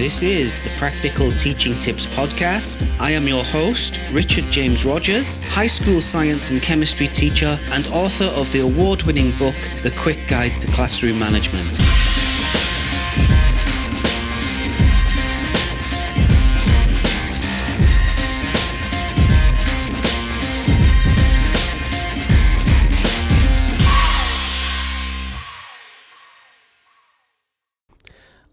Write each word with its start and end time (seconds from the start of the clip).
This 0.00 0.22
is 0.22 0.60
the 0.60 0.70
Practical 0.78 1.30
Teaching 1.30 1.78
Tips 1.78 2.06
Podcast. 2.06 2.90
I 2.98 3.10
am 3.10 3.28
your 3.28 3.44
host, 3.44 4.00
Richard 4.10 4.50
James 4.50 4.86
Rogers, 4.86 5.40
high 5.40 5.66
school 5.66 6.00
science 6.00 6.50
and 6.50 6.62
chemistry 6.62 7.06
teacher 7.06 7.60
and 7.70 7.86
author 7.88 8.24
of 8.24 8.50
the 8.50 8.60
award 8.60 9.02
winning 9.02 9.36
book, 9.36 9.56
The 9.82 9.92
Quick 9.98 10.26
Guide 10.26 10.58
to 10.60 10.68
Classroom 10.68 11.18
Management. 11.18 11.76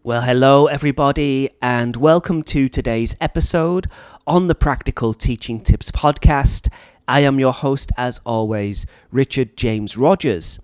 Well, 0.08 0.22
hello, 0.22 0.68
everybody, 0.68 1.50
and 1.62 1.98
welcome 1.98 2.42
to 2.44 2.70
today's 2.70 3.18
episode 3.20 3.88
on 4.26 4.48
the 4.48 4.56
Practical 4.56 5.14
Teaching 5.14 5.60
Tips 5.60 5.92
podcast. 5.92 6.72
I 7.10 7.20
am 7.20 7.42
your 7.42 7.52
host, 7.52 7.92
as 7.98 8.22
always, 8.26 8.86
Richard 9.12 9.58
James 9.58 9.98
Rogers. 9.98 10.62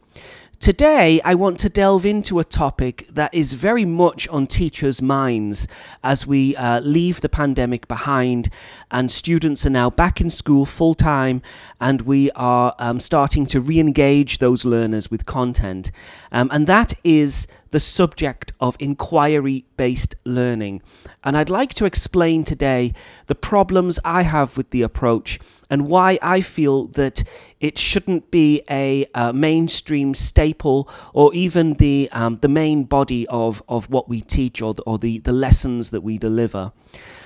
Today, 0.63 1.19
I 1.25 1.35
want 1.35 1.59
to 1.59 1.67
delve 1.67 2.05
into 2.05 2.39
a 2.39 2.45
topic 2.45 3.05
that 3.11 3.33
is 3.33 3.55
very 3.55 3.83
much 3.83 4.29
on 4.29 4.47
teachers' 4.47 5.01
minds 5.01 5.67
as 6.05 6.25
we 6.25 6.55
uh, 6.55 6.79
leave 6.79 7.19
the 7.19 7.27
pandemic 7.27 7.89
behind 7.89 8.47
and 8.89 9.11
students 9.11 9.65
are 9.65 9.71
now 9.71 9.89
back 9.89 10.21
in 10.21 10.29
school 10.29 10.65
full 10.65 10.93
time 10.93 11.41
and 11.81 12.03
we 12.03 12.31
are 12.31 12.73
um, 12.79 13.01
starting 13.01 13.45
to 13.47 13.59
re 13.59 13.77
engage 13.77 14.37
those 14.37 14.63
learners 14.63 15.11
with 15.11 15.25
content. 15.25 15.91
Um, 16.31 16.49
and 16.53 16.65
that 16.67 16.93
is 17.03 17.45
the 17.73 17.79
subject 17.79 18.53
of 18.59 18.77
inquiry 18.79 19.65
based 19.77 20.15
learning. 20.23 20.81
And 21.23 21.35
I'd 21.35 21.49
like 21.49 21.73
to 21.73 21.85
explain 21.85 22.43
today 22.43 22.93
the 23.25 23.35
problems 23.35 23.99
I 24.05 24.21
have 24.21 24.55
with 24.55 24.69
the 24.69 24.83
approach 24.83 25.39
and 25.71 25.87
why 25.87 26.19
I 26.21 26.41
feel 26.41 26.85
that 26.89 27.23
it 27.59 27.79
shouldn't 27.79 28.29
be 28.29 28.61
a 28.69 29.07
uh, 29.15 29.33
mainstream 29.33 30.13
staple 30.13 30.87
or 31.13 31.33
even 31.33 31.73
the, 31.73 32.09
um, 32.11 32.37
the 32.37 32.47
main 32.47 32.83
body 32.83 33.27
of, 33.27 33.63
of 33.67 33.89
what 33.89 34.07
we 34.07 34.21
teach 34.21 34.61
or, 34.61 34.75
the, 34.75 34.83
or 34.83 34.99
the, 34.99 35.17
the 35.17 35.33
lessons 35.33 35.89
that 35.89 36.01
we 36.01 36.19
deliver. 36.19 36.71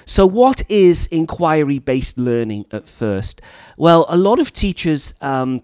So, 0.06 0.26
what 0.26 0.64
is 0.70 1.08
inquiry 1.08 1.80
based 1.80 2.18
learning 2.18 2.68
at 2.72 2.88
first? 2.88 3.42
Well, 3.76 4.06
a 4.08 4.16
lot 4.16 4.40
of 4.40 4.54
teachers. 4.54 5.14
Um, 5.20 5.62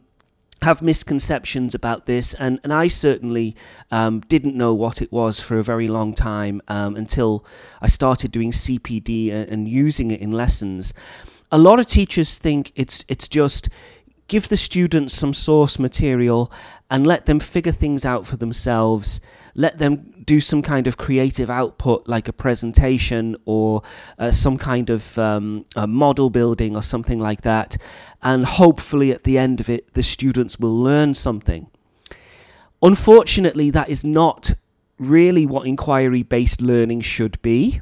have 0.64 0.82
misconceptions 0.82 1.76
about 1.76 2.06
this, 2.06 2.34
and, 2.34 2.60
and 2.64 2.74
I 2.74 2.88
certainly 2.88 3.56
um, 3.92 4.22
didn't 4.22 4.56
know 4.56 4.74
what 4.74 5.02
it 5.02 5.12
was 5.12 5.40
for 5.40 5.58
a 5.58 5.64
very 5.64 5.88
long 5.88 6.14
time 6.14 6.62
um, 6.68 6.96
until 6.96 7.46
I 7.82 7.88
started 7.88 8.32
doing 8.32 8.52
CPD 8.52 9.32
and, 9.32 9.50
and 9.50 9.68
using 9.68 10.12
it 10.12 10.20
in 10.20 10.32
lessons. 10.32 10.94
A 11.52 11.58
lot 11.58 11.80
of 11.80 11.86
teachers 11.86 12.40
think 12.40 12.72
it's 12.76 13.06
it's 13.08 13.28
just 13.28 13.70
give 14.28 14.50
the 14.50 14.58
students 14.58 15.14
some 15.14 15.34
source 15.34 15.78
material 15.78 16.52
and 16.90 17.06
let 17.06 17.26
them 17.26 17.40
figure 17.40 17.72
things 17.72 18.06
out 18.06 18.26
for 18.26 18.38
themselves. 18.38 19.20
Let 19.56 19.78
them 19.78 20.24
do 20.26 20.40
some 20.40 20.62
kind 20.62 20.88
of 20.88 20.98
creative 20.98 21.50
output, 21.50 22.08
like 22.08 22.28
a 22.28 22.34
presentation 22.34 23.36
or 23.46 23.82
uh, 24.18 24.32
some 24.32 24.58
kind 24.58 24.90
of 24.90 25.18
um, 25.18 25.66
model 25.76 26.30
building 26.30 26.76
or 26.76 26.82
something 26.82 27.20
like 27.20 27.42
that. 27.42 27.78
And 28.22 28.46
hopefully, 28.46 29.12
at 29.12 29.24
the 29.24 29.38
end 29.38 29.60
of 29.60 29.70
it, 29.70 29.94
the 29.94 30.04
students 30.04 30.60
will 30.60 30.76
learn 30.76 31.14
something. 31.14 31.68
Unfortunately, 32.82 33.70
that 33.70 33.90
is 33.90 34.04
not 34.04 34.54
really 35.00 35.46
what 35.46 35.68
inquiry 35.68 36.24
based 36.24 36.62
learning 36.62 37.02
should 37.02 37.42
be, 37.42 37.82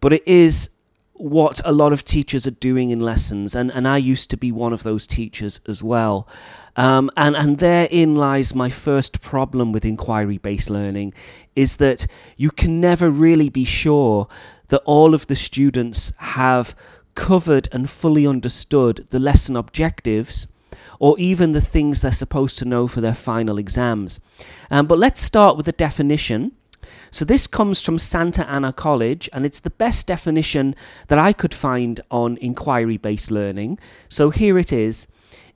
but 0.00 0.12
it 0.12 0.26
is 0.26 0.70
what 1.18 1.60
a 1.64 1.72
lot 1.72 1.92
of 1.92 2.04
teachers 2.04 2.46
are 2.46 2.52
doing 2.52 2.90
in 2.90 3.00
lessons, 3.00 3.54
and, 3.54 3.70
and 3.72 3.86
I 3.88 3.98
used 3.98 4.30
to 4.30 4.36
be 4.36 4.52
one 4.52 4.72
of 4.72 4.82
those 4.82 5.06
teachers 5.06 5.60
as 5.66 5.82
well. 5.82 6.28
Um, 6.76 7.10
and, 7.16 7.34
and 7.34 7.58
therein 7.58 8.16
lies 8.16 8.54
my 8.54 8.68
first 8.68 9.20
problem 9.20 9.72
with 9.72 9.84
inquiry 9.84 10.38
based 10.38 10.68
learning 10.68 11.14
is 11.54 11.76
that 11.76 12.06
you 12.36 12.50
can 12.50 12.80
never 12.80 13.10
really 13.10 13.48
be 13.48 13.64
sure 13.64 14.28
that 14.68 14.82
all 14.84 15.14
of 15.14 15.26
the 15.26 15.36
students 15.36 16.12
have 16.18 16.76
covered 17.14 17.68
and 17.72 17.88
fully 17.88 18.26
understood 18.26 19.06
the 19.10 19.18
lesson 19.18 19.56
objectives 19.56 20.46
or 20.98 21.18
even 21.18 21.52
the 21.52 21.60
things 21.60 22.00
they're 22.00 22.12
supposed 22.12 22.58
to 22.58 22.64
know 22.64 22.86
for 22.86 23.00
their 23.00 23.14
final 23.14 23.58
exams. 23.58 24.20
Um, 24.70 24.86
but 24.86 24.98
let's 24.98 25.20
start 25.20 25.56
with 25.56 25.68
a 25.68 25.72
definition. 25.72 26.52
So, 27.10 27.24
this 27.24 27.46
comes 27.46 27.82
from 27.82 27.98
Santa 27.98 28.46
Ana 28.48 28.72
College, 28.72 29.28
and 29.32 29.46
it's 29.46 29.60
the 29.60 29.70
best 29.70 30.06
definition 30.06 30.74
that 31.08 31.18
I 31.18 31.32
could 31.32 31.54
find 31.54 32.00
on 32.10 32.36
inquiry 32.38 32.96
based 32.96 33.30
learning. 33.30 33.78
So, 34.08 34.30
here 34.30 34.58
it 34.58 34.72
is 34.72 35.08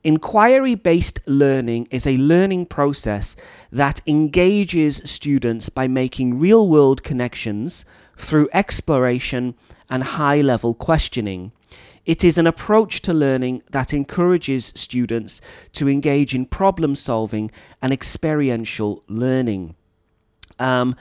Inquiry 0.03 0.75
based 0.75 1.21
learning 1.27 1.87
is 1.91 2.07
a 2.07 2.17
learning 2.17 2.65
process 2.65 3.37
that 3.71 4.01
engages 4.07 5.03
students 5.05 5.69
by 5.69 5.87
making 5.89 6.39
real 6.39 6.67
world 6.69 7.03
connections 7.03 7.85
through 8.17 8.49
exploration 8.55 9.55
and 9.91 10.03
high 10.03 10.41
level 10.41 10.73
questioning. 10.73 11.53
It 12.07 12.25
is 12.25 12.39
an 12.39 12.47
approach 12.47 13.03
to 13.03 13.13
learning 13.13 13.63
that 13.73 13.93
encourages 13.93 14.73
students 14.75 15.43
to 15.73 15.87
engage 15.87 16.35
in 16.35 16.47
problem 16.47 16.95
solving 16.95 17.51
and 17.83 17.93
experiential 17.93 19.05
learning. 19.07 19.75
Um, 20.59 20.97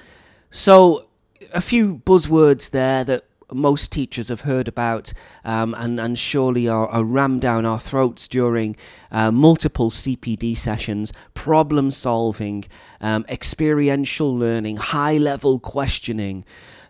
so, 0.51 1.07
a 1.53 1.61
few 1.61 1.97
buzzwords 2.05 2.71
there 2.71 3.03
that 3.03 3.23
most 3.51 3.91
teachers 3.91 4.29
have 4.29 4.41
heard 4.41 4.67
about 4.67 5.11
um, 5.43 5.73
and, 5.73 5.99
and 5.99 6.17
surely 6.17 6.67
are, 6.67 6.87
are, 6.87 7.03
rammed 7.03 7.41
down 7.41 7.65
our 7.65 7.79
throats 7.79 8.27
during 8.27 8.75
uh, 9.11 9.31
multiple 9.31 9.89
CPD 9.89 10.57
sessions 10.57 11.11
problem 11.33 11.91
solving, 11.91 12.65
um, 13.01 13.25
experiential 13.27 14.35
learning, 14.35 14.77
high 14.77 15.17
level 15.17 15.59
questioning. 15.59 16.45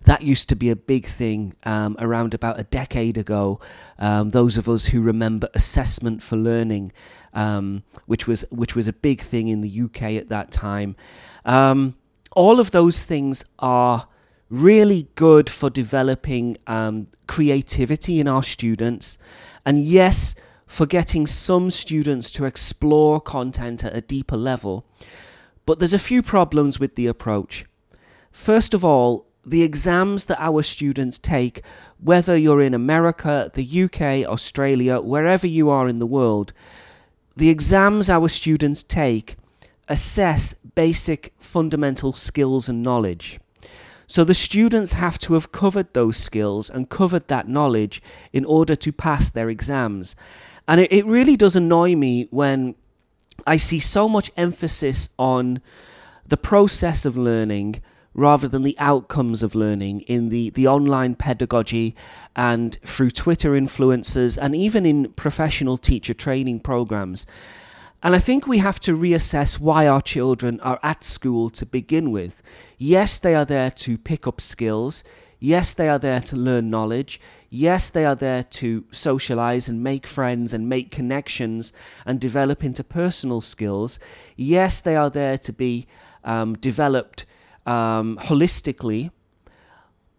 That 0.06 0.22
used 0.22 0.50
to 0.50 0.56
be 0.56 0.70
a 0.70 0.76
big 0.76 1.06
thing 1.06 1.54
um, 1.64 1.96
around 2.00 2.34
about 2.34 2.60
a 2.60 2.64
decade 2.64 3.18
ago. 3.18 3.60
Um, 3.98 4.32
those 4.32 4.58
of 4.58 4.70
us 4.70 4.88
who 4.88 5.02
remember 5.02 5.50
assessment 5.54 6.24
for 6.24 6.38
learning, 6.38 6.94
um, 7.34 7.84
which 8.06 8.26
was 8.26 8.46
which 8.50 8.76
was 8.76 8.88
a 8.88 8.94
big 8.94 9.22
thing 9.22 9.50
in 9.50 9.60
the 9.62 9.82
UK 9.82 10.04
at 10.14 10.30
that 10.30 10.52
time. 10.52 10.96
All 12.32 12.60
of 12.60 12.72
those 12.72 13.04
things 13.04 13.44
are 13.60 14.08
really 14.50 15.08
good 15.16 15.50
for 15.50 15.70
developing 15.70 16.58
um, 16.68 17.08
creativity 17.28 18.20
in 18.20 18.28
our 18.28 18.44
students. 18.44 19.18
And 19.66 19.84
yes, 19.84 20.36
for 20.66 20.86
getting 20.86 21.26
some 21.26 21.72
students 21.72 22.30
to 22.32 22.46
explore 22.46 23.20
content 23.20 23.84
at 23.84 23.96
a 23.96 24.02
deeper 24.02 24.38
level. 24.38 24.86
But 25.66 25.80
there's 25.80 25.94
a 25.94 26.00
few 26.00 26.22
problems 26.22 26.80
with 26.80 26.96
the 26.96 27.08
approach. 27.08 27.66
First 28.32 28.74
of 28.74 28.86
all, 28.86 29.26
the 29.44 29.64
exams 29.64 30.26
that 30.26 30.40
our 30.40 30.62
students 30.62 31.18
take, 31.18 31.64
whether 32.00 32.38
you're 32.38 32.62
in 32.62 32.76
America, 32.76 33.50
the 33.54 33.84
UK, 33.84 34.28
Australia, 34.30 35.00
wherever 35.00 35.48
you 35.48 35.70
are 35.70 35.88
in 35.88 35.98
the 35.98 36.06
world, 36.06 36.54
the 37.36 37.50
exams 37.50 38.10
our 38.10 38.28
students 38.28 38.84
take 38.84 39.38
assess 39.90 40.54
basic 40.54 41.34
fundamental 41.40 42.14
skills 42.14 42.70
and 42.70 42.82
knowledge. 42.82 43.40
So 44.08 44.24
the 44.24 44.34
students 44.34 44.94
have 44.94 45.20
to 45.20 45.34
have 45.34 45.52
covered 45.52 45.94
those 45.94 46.18
skills 46.18 46.70
and 46.70 46.90
covered 46.90 47.28
that 47.28 47.48
knowledge 47.48 48.02
in 48.34 48.46
order 48.46 48.76
to 48.76 48.92
pass 48.92 49.30
their 49.30 49.50
exams. 49.50 50.16
And 50.68 50.82
it, 50.82 50.92
it 50.92 51.06
really 51.06 51.36
does 51.36 51.56
annoy 51.56 51.96
me 51.96 52.28
when 52.32 52.76
I 53.46 53.58
see 53.58 53.80
so 53.80 54.10
much 54.10 54.32
emphasis 54.38 55.10
on 55.18 55.62
the 56.28 56.38
process 56.38 57.06
of 57.06 57.18
learning 57.18 57.82
rather 58.14 58.48
than 58.48 58.64
the 58.64 58.78
outcomes 58.80 59.44
of 59.44 59.56
learning 59.56 60.02
in 60.02 60.30
the, 60.30 60.50
the 60.52 60.68
online 60.68 61.16
pedagogy 61.16 61.96
and 62.36 62.78
through 62.84 63.12
Twitter 63.12 63.52
influencers 63.52 64.38
and 64.42 64.56
even 64.56 64.86
in 64.86 65.12
professional 65.14 65.78
teacher 65.78 66.14
training 66.14 66.60
programs. 66.60 67.26
And 68.02 68.16
I 68.16 68.20
think 68.20 68.48
we 68.48 68.60
have 68.60 68.80
to 68.82 68.98
reassess 68.98 69.60
why 69.60 69.86
our 69.86 70.02
children 70.02 70.60
are 70.62 70.80
at 70.82 71.04
school 71.04 71.50
to 71.52 71.66
begin 71.66 72.12
with. 72.12 72.42
Yes, 72.78 73.20
they 73.20 73.36
are 73.36 73.44
there 73.44 73.70
to 73.72 73.98
pick 73.98 74.26
up 74.26 74.40
skills. 74.40 75.04
Yes, 75.38 75.74
they 75.74 75.90
are 75.90 76.00
there 76.00 76.22
to 76.22 76.38
learn 76.38 76.70
knowledge. 76.70 77.20
Yes, 77.50 77.90
they 77.90 78.06
are 78.06 78.16
there 78.16 78.44
to 78.44 78.86
socialize 78.92 79.68
and 79.68 79.84
make 79.84 80.08
friends 80.08 80.54
and 80.54 80.70
make 80.70 80.92
connections 80.92 81.74
and 82.06 82.22
develop 82.22 82.60
interpersonal 82.60 83.44
skills. 83.44 84.00
Yes, 84.38 84.80
they 84.80 84.96
are 84.96 85.10
there 85.10 85.38
to 85.38 85.52
be 85.52 85.86
um, 86.24 86.56
developed 86.56 87.26
um, 87.66 88.18
holistically. 88.22 89.12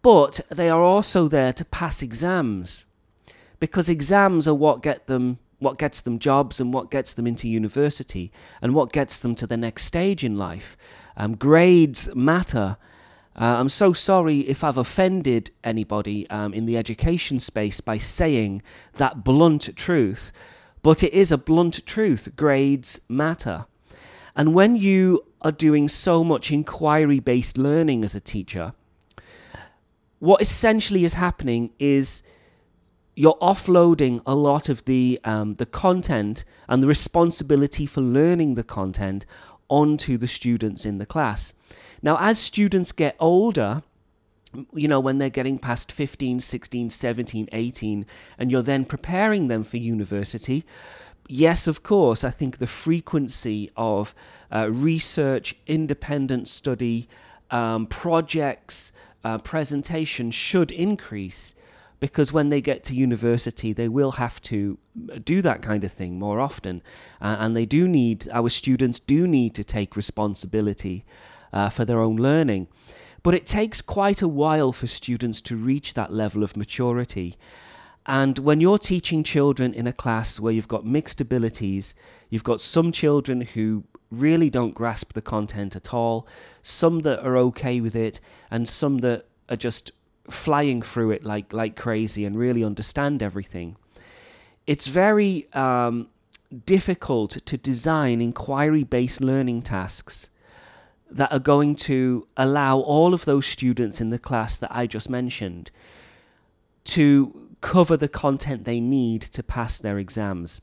But 0.03 0.41
they 0.49 0.69
are 0.69 0.81
also 0.81 1.27
there 1.27 1.53
to 1.53 1.65
pass 1.65 2.01
exams 2.01 2.85
because 3.59 3.89
exams 3.89 4.47
are 4.47 4.55
what 4.55 4.83
get 4.83 5.07
them 5.07 5.39
what 5.61 5.77
gets 5.77 6.01
them 6.01 6.17
jobs 6.17 6.59
and 6.59 6.73
what 6.73 6.89
gets 6.89 7.13
them 7.13 7.27
into 7.27 7.47
university 7.47 8.31
and 8.63 8.73
what 8.73 8.91
gets 8.91 9.19
them 9.19 9.35
to 9.35 9.45
the 9.45 9.55
next 9.55 9.85
stage 9.85 10.23
in 10.23 10.35
life. 10.35 10.75
Um, 11.15 11.35
grades 11.35 12.13
matter. 12.15 12.77
Uh, 13.39 13.57
I'm 13.59 13.69
so 13.69 13.93
sorry 13.93 14.39
if 14.39 14.63
I've 14.63 14.77
offended 14.77 15.51
anybody 15.63 16.27
um, 16.31 16.51
in 16.55 16.65
the 16.65 16.77
education 16.77 17.39
space 17.39 17.79
by 17.79 17.97
saying 17.97 18.63
that 18.95 19.23
blunt 19.23 19.75
truth, 19.75 20.31
but 20.81 21.03
it 21.03 21.13
is 21.13 21.31
a 21.31 21.37
blunt 21.37 21.85
truth. 21.85 22.29
Grades 22.35 23.01
matter. 23.07 23.65
And 24.35 24.55
when 24.55 24.75
you 24.75 25.23
are 25.43 25.51
doing 25.51 25.87
so 25.87 26.23
much 26.23 26.51
inquiry 26.51 27.19
based 27.19 27.55
learning 27.55 28.03
as 28.03 28.15
a 28.15 28.19
teacher, 28.19 28.73
what 30.17 30.41
essentially 30.41 31.03
is 31.03 31.13
happening 31.13 31.69
is 31.77 32.23
you're 33.21 33.37
offloading 33.39 34.19
a 34.25 34.33
lot 34.33 34.67
of 34.67 34.83
the 34.85 35.19
um, 35.23 35.53
the 35.55 35.65
content 35.67 36.43
and 36.67 36.81
the 36.81 36.87
responsibility 36.87 37.85
for 37.85 38.01
learning 38.01 38.55
the 38.55 38.63
content 38.63 39.27
onto 39.69 40.17
the 40.17 40.27
students 40.27 40.87
in 40.87 40.97
the 40.97 41.05
class. 41.05 41.53
Now, 42.01 42.17
as 42.19 42.39
students 42.39 42.91
get 42.91 43.15
older, 43.19 43.83
you 44.73 44.87
know, 44.87 44.99
when 44.99 45.19
they're 45.19 45.29
getting 45.29 45.59
past 45.59 45.91
15, 45.91 46.39
16, 46.39 46.89
17, 46.89 47.47
18, 47.51 48.07
and 48.39 48.51
you're 48.51 48.63
then 48.63 48.85
preparing 48.85 49.49
them 49.49 49.63
for 49.63 49.77
university, 49.77 50.65
yes, 51.27 51.67
of 51.67 51.83
course, 51.83 52.23
I 52.23 52.31
think 52.31 52.57
the 52.57 52.65
frequency 52.65 53.69
of 53.77 54.15
uh, 54.51 54.67
research, 54.71 55.55
independent 55.67 56.47
study, 56.47 57.07
um, 57.51 57.85
projects, 57.85 58.91
uh, 59.23 59.37
presentation 59.37 60.31
should 60.31 60.71
increase 60.71 61.53
because 62.01 62.33
when 62.33 62.49
they 62.49 62.59
get 62.59 62.83
to 62.83 62.95
university, 62.95 63.71
they 63.73 63.87
will 63.87 64.13
have 64.13 64.41
to 64.41 64.79
do 65.23 65.41
that 65.43 65.61
kind 65.61 65.83
of 65.83 65.91
thing 65.91 66.17
more 66.17 66.41
often. 66.41 66.81
Uh, 67.21 67.37
and 67.39 67.55
they 67.55 67.65
do 67.65 67.87
need, 67.87 68.27
our 68.33 68.49
students 68.49 68.99
do 68.99 69.27
need 69.27 69.53
to 69.53 69.63
take 69.63 69.95
responsibility 69.95 71.05
uh, 71.53 71.69
for 71.69 71.85
their 71.85 72.01
own 72.01 72.17
learning. 72.17 72.67
But 73.21 73.35
it 73.35 73.45
takes 73.45 73.83
quite 73.83 74.19
a 74.19 74.27
while 74.27 74.71
for 74.71 74.87
students 74.87 75.41
to 75.41 75.55
reach 75.55 75.93
that 75.93 76.11
level 76.11 76.41
of 76.43 76.57
maturity. 76.57 77.37
And 78.07 78.39
when 78.39 78.59
you're 78.59 78.79
teaching 78.79 79.23
children 79.23 79.71
in 79.71 79.85
a 79.85 79.93
class 79.93 80.39
where 80.39 80.51
you've 80.51 80.67
got 80.67 80.83
mixed 80.83 81.21
abilities, 81.21 81.93
you've 82.31 82.43
got 82.43 82.59
some 82.59 82.91
children 82.91 83.41
who 83.41 83.83
really 84.09 84.49
don't 84.49 84.73
grasp 84.73 85.13
the 85.13 85.21
content 85.21 85.75
at 85.75 85.93
all, 85.93 86.27
some 86.63 87.01
that 87.01 87.23
are 87.23 87.37
okay 87.37 87.79
with 87.79 87.95
it, 87.95 88.19
and 88.49 88.67
some 88.67 88.97
that 88.99 89.27
are 89.49 89.55
just 89.55 89.91
flying 90.29 90.81
through 90.81 91.11
it 91.11 91.23
like 91.23 91.51
like 91.53 91.75
crazy 91.75 92.25
and 92.25 92.37
really 92.37 92.63
understand 92.63 93.21
everything. 93.21 93.75
It's 94.67 94.87
very 94.87 95.51
um, 95.53 96.07
difficult 96.65 97.31
to 97.45 97.57
design 97.57 98.21
inquiry-based 98.21 99.21
learning 99.21 99.63
tasks 99.63 100.29
that 101.09 101.31
are 101.31 101.39
going 101.39 101.75
to 101.75 102.27
allow 102.37 102.79
all 102.79 103.13
of 103.13 103.25
those 103.25 103.45
students 103.45 103.99
in 103.99 104.11
the 104.11 104.19
class 104.19 104.57
that 104.57 104.73
I 104.73 104.87
just 104.87 105.09
mentioned 105.09 105.71
to 106.85 107.49
cover 107.59 107.97
the 107.97 108.07
content 108.07 108.63
they 108.63 108.79
need 108.79 109.21
to 109.21 109.43
pass 109.43 109.79
their 109.79 109.97
exams. 109.99 110.61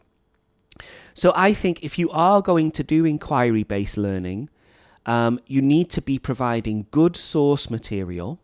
So 1.14 1.32
I 1.34 1.52
think 1.52 1.82
if 1.82 1.99
you 1.99 2.10
are 2.10 2.40
going 2.40 2.70
to 2.72 2.84
do 2.84 3.05
inquiry 3.05 3.62
based 3.62 3.99
learning, 3.99 4.49
um, 5.06 5.40
you 5.46 5.60
need 5.60 5.90
to 5.90 6.02
be 6.02 6.19
providing 6.19 6.87
good 6.90 7.16
source 7.16 7.70
material 7.70 8.38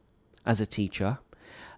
as 0.45 0.61
a 0.61 0.67
teacher. 0.67 1.19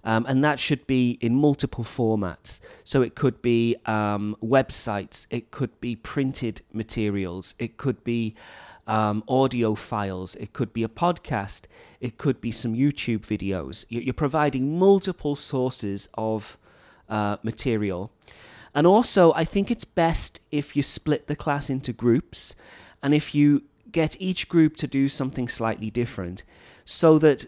Um, 0.04 0.24
and 0.28 0.44
that 0.44 0.60
should 0.60 0.86
be 0.86 1.18
in 1.20 1.34
multiple 1.34 1.82
formats. 1.82 2.60
So 2.84 3.02
it 3.02 3.16
could 3.16 3.42
be 3.42 3.76
um, 3.86 4.36
websites, 4.42 5.26
it 5.30 5.50
could 5.50 5.80
be 5.80 5.96
printed 5.96 6.62
materials, 6.72 7.56
it 7.58 7.76
could 7.76 8.04
be 8.04 8.34
um, 8.86 9.24
audio 9.26 9.74
files, 9.74 10.36
it 10.36 10.52
could 10.52 10.72
be 10.72 10.84
a 10.84 10.88
podcast, 10.88 11.66
it 12.00 12.18
could 12.18 12.40
be 12.40 12.52
some 12.52 12.74
YouTube 12.74 13.20
videos. 13.20 13.84
You're 13.88 14.14
providing 14.14 14.78
multiple 14.78 15.34
sources 15.34 16.08
of 16.14 16.56
uh, 17.08 17.38
material. 17.42 18.12
And 18.76 18.86
also, 18.86 19.32
I 19.32 19.44
think 19.44 19.70
it's 19.70 19.84
best 19.84 20.40
if 20.52 20.76
you 20.76 20.82
split 20.82 21.26
the 21.26 21.34
class 21.34 21.68
into 21.68 21.92
groups 21.92 22.54
and 23.02 23.12
if 23.12 23.34
you 23.34 23.62
get 23.90 24.20
each 24.20 24.48
group 24.48 24.76
to 24.76 24.86
do 24.86 25.08
something 25.08 25.48
slightly 25.48 25.90
different 25.90 26.44
so 26.84 27.18
that 27.18 27.46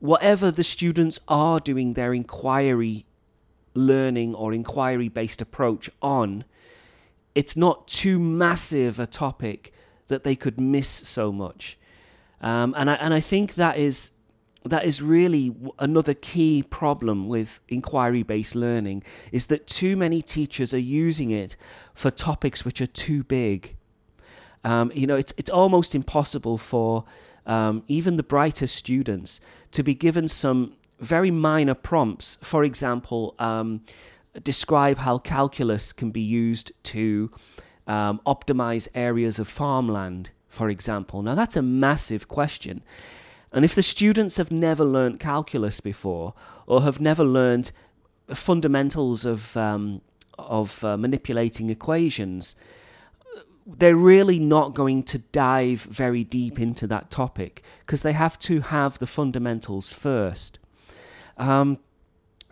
whatever 0.00 0.50
the 0.50 0.62
students 0.62 1.20
are 1.28 1.60
doing 1.60 1.94
their 1.94 2.14
inquiry 2.14 3.06
learning 3.74 4.34
or 4.34 4.52
inquiry 4.52 5.08
based 5.08 5.40
approach 5.40 5.90
on, 6.02 6.44
it's 7.34 7.56
not 7.56 7.86
too 7.86 8.18
massive 8.18 8.98
a 8.98 9.06
topic 9.06 9.72
that 10.08 10.24
they 10.24 10.34
could 10.34 10.60
miss 10.60 10.88
so 10.88 11.30
much. 11.32 11.78
Um, 12.40 12.74
and 12.76 12.90
I 12.90 12.94
and 12.94 13.12
I 13.12 13.20
think 13.20 13.54
that 13.54 13.78
is 13.78 14.12
that 14.64 14.84
is 14.84 15.00
really 15.00 15.54
another 15.78 16.14
key 16.14 16.62
problem 16.62 17.28
with 17.28 17.60
inquiry 17.68 18.22
based 18.22 18.54
learning 18.54 19.02
is 19.32 19.46
that 19.46 19.66
too 19.66 19.96
many 19.96 20.20
teachers 20.20 20.74
are 20.74 20.78
using 20.78 21.30
it 21.30 21.56
for 21.94 22.10
topics 22.10 22.64
which 22.64 22.80
are 22.80 22.86
too 22.86 23.22
big. 23.24 23.76
Um, 24.64 24.90
you 24.94 25.06
know, 25.06 25.16
it's 25.16 25.32
it's 25.36 25.50
almost 25.50 25.94
impossible 25.94 26.58
for 26.58 27.04
um, 27.46 27.82
even 27.88 28.16
the 28.16 28.22
brightest 28.22 28.74
students 28.74 29.40
to 29.72 29.82
be 29.82 29.94
given 29.94 30.28
some 30.28 30.74
very 31.00 31.30
minor 31.30 31.74
prompts. 31.74 32.36
For 32.42 32.64
example, 32.64 33.34
um, 33.38 33.82
describe 34.42 34.98
how 34.98 35.18
calculus 35.18 35.92
can 35.92 36.10
be 36.10 36.20
used 36.20 36.72
to 36.84 37.30
um, 37.86 38.20
optimize 38.26 38.88
areas 38.94 39.38
of 39.38 39.48
farmland, 39.48 40.30
for 40.48 40.68
example. 40.68 41.22
Now, 41.22 41.34
that's 41.34 41.56
a 41.56 41.62
massive 41.62 42.28
question. 42.28 42.82
And 43.52 43.64
if 43.64 43.74
the 43.74 43.82
students 43.82 44.36
have 44.36 44.50
never 44.50 44.84
learned 44.84 45.20
calculus 45.20 45.80
before 45.80 46.34
or 46.66 46.82
have 46.82 47.00
never 47.00 47.24
learned 47.24 47.72
fundamentals 48.28 49.24
of, 49.24 49.56
um, 49.56 50.02
of 50.38 50.84
uh, 50.84 50.98
manipulating 50.98 51.70
equations, 51.70 52.56
they're 53.76 53.96
really 53.96 54.38
not 54.38 54.74
going 54.74 55.02
to 55.02 55.18
dive 55.18 55.82
very 55.82 56.24
deep 56.24 56.58
into 56.58 56.86
that 56.86 57.10
topic 57.10 57.62
because 57.80 58.02
they 58.02 58.12
have 58.12 58.38
to 58.38 58.60
have 58.62 58.98
the 58.98 59.06
fundamentals 59.06 59.92
first. 59.92 60.58
Um, 61.36 61.78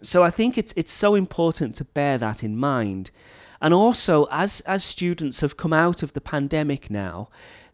so 0.03 0.23
I 0.23 0.31
think 0.31 0.59
it's 0.59 0.75
it's 0.77 0.93
so 0.93 1.15
important 1.15 1.75
to 1.77 1.85
bear 1.85 2.19
that 2.19 2.45
in 2.45 2.57
mind. 2.57 3.11
And 3.63 3.73
also, 3.73 4.29
as 4.31 4.61
as 4.63 4.85
students 4.85 5.41
have 5.41 5.57
come 5.57 5.73
out 5.73 6.03
of 6.03 6.13
the 6.13 6.21
pandemic 6.21 6.91
now, 6.91 7.29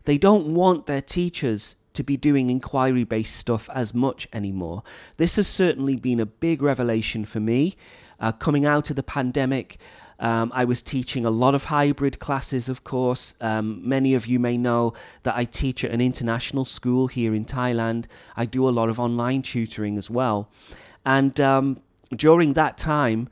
they 0.04 0.18
don't 0.18 0.54
want 0.54 0.86
their 0.86 1.02
teachers 1.02 1.74
to 1.94 2.02
be 2.02 2.16
doing 2.16 2.48
inquiry 2.48 3.04
based 3.04 3.36
stuff 3.36 3.68
as 3.74 3.92
much 3.92 4.28
anymore. 4.32 4.82
This 5.16 5.36
has 5.36 5.48
certainly 5.48 5.96
been 5.96 6.20
a 6.20 6.26
big 6.26 6.62
revelation 6.62 7.24
for 7.24 7.40
me. 7.40 7.76
Uh, 8.20 8.30
coming 8.30 8.64
out 8.64 8.88
of 8.88 8.94
the 8.94 9.02
pandemic, 9.02 9.78
um, 10.22 10.52
I 10.54 10.64
was 10.64 10.82
teaching 10.82 11.26
a 11.26 11.30
lot 11.30 11.52
of 11.52 11.64
hybrid 11.64 12.20
classes, 12.20 12.68
of 12.68 12.84
course. 12.84 13.34
Um, 13.40 13.86
many 13.86 14.14
of 14.14 14.24
you 14.28 14.38
may 14.38 14.56
know 14.56 14.94
that 15.24 15.36
I 15.36 15.44
teach 15.44 15.84
at 15.84 15.90
an 15.90 16.00
international 16.00 16.64
school 16.64 17.08
here 17.08 17.34
in 17.34 17.44
Thailand. 17.44 18.06
I 18.36 18.46
do 18.46 18.68
a 18.68 18.70
lot 18.70 18.88
of 18.88 19.00
online 19.00 19.42
tutoring 19.42 19.98
as 19.98 20.08
well. 20.08 20.48
And 21.04 21.40
um, 21.40 21.82
during 22.14 22.52
that 22.52 22.78
time, 22.78 23.30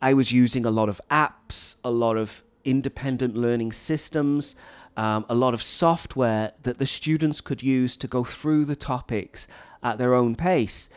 I 0.00 0.14
was 0.14 0.32
using 0.32 0.64
a 0.64 0.70
lot 0.70 0.88
of 0.88 0.98
apps, 1.10 1.76
a 1.84 1.90
lot 1.90 2.16
of 2.16 2.42
independent 2.64 3.36
learning 3.36 3.72
systems, 3.72 4.56
um, 4.96 5.26
a 5.28 5.34
lot 5.34 5.52
of 5.52 5.62
software 5.62 6.52
that 6.62 6.78
the 6.78 6.86
students 6.86 7.42
could 7.42 7.62
use 7.62 7.96
to 7.96 8.08
go 8.08 8.24
through 8.24 8.64
the 8.64 8.76
topics 8.76 9.46
at 9.82 9.98
their 9.98 10.14
own 10.14 10.34
pace. 10.36 10.88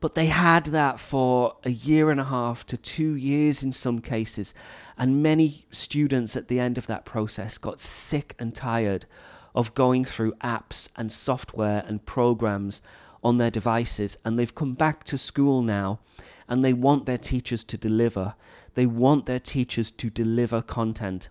But 0.00 0.14
they 0.14 0.26
had 0.26 0.66
that 0.66 0.98
for 0.98 1.56
a 1.62 1.70
year 1.70 2.10
and 2.10 2.18
a 2.18 2.24
half 2.24 2.64
to 2.66 2.76
two 2.76 3.14
years 3.14 3.62
in 3.62 3.70
some 3.70 4.00
cases. 4.00 4.54
And 4.96 5.22
many 5.22 5.66
students 5.70 6.36
at 6.36 6.48
the 6.48 6.58
end 6.58 6.78
of 6.78 6.86
that 6.86 7.04
process 7.04 7.58
got 7.58 7.80
sick 7.80 8.34
and 8.38 8.54
tired 8.54 9.06
of 9.54 9.74
going 9.74 10.04
through 10.04 10.32
apps 10.42 10.88
and 10.96 11.12
software 11.12 11.84
and 11.86 12.06
programs 12.06 12.80
on 13.22 13.36
their 13.36 13.50
devices. 13.50 14.16
And 14.24 14.38
they've 14.38 14.54
come 14.54 14.74
back 14.74 15.04
to 15.04 15.18
school 15.18 15.60
now 15.62 16.00
and 16.48 16.64
they 16.64 16.72
want 16.72 17.06
their 17.06 17.18
teachers 17.18 17.62
to 17.64 17.76
deliver. 17.76 18.34
They 18.74 18.86
want 18.86 19.26
their 19.26 19.38
teachers 19.38 19.90
to 19.92 20.10
deliver 20.10 20.62
content. 20.62 21.28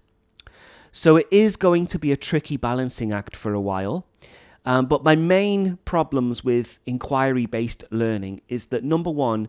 So 0.92 1.18
it 1.18 1.28
is 1.32 1.56
going 1.56 1.86
to 1.88 2.00
be 2.00 2.12
a 2.12 2.18
tricky 2.18 2.58
balancing 2.58 3.12
act 3.12 3.36
for 3.36 3.54
a 3.54 3.62
while. 3.62 4.06
Um, 4.66 4.86
but 4.86 5.04
my 5.04 5.16
main 5.16 5.78
problems 5.86 6.44
with 6.44 6.80
inquiry 6.86 7.46
based 7.46 7.84
learning 7.92 8.42
is 8.48 8.68
that 8.68 8.84
number 8.84 9.10
one, 9.10 9.48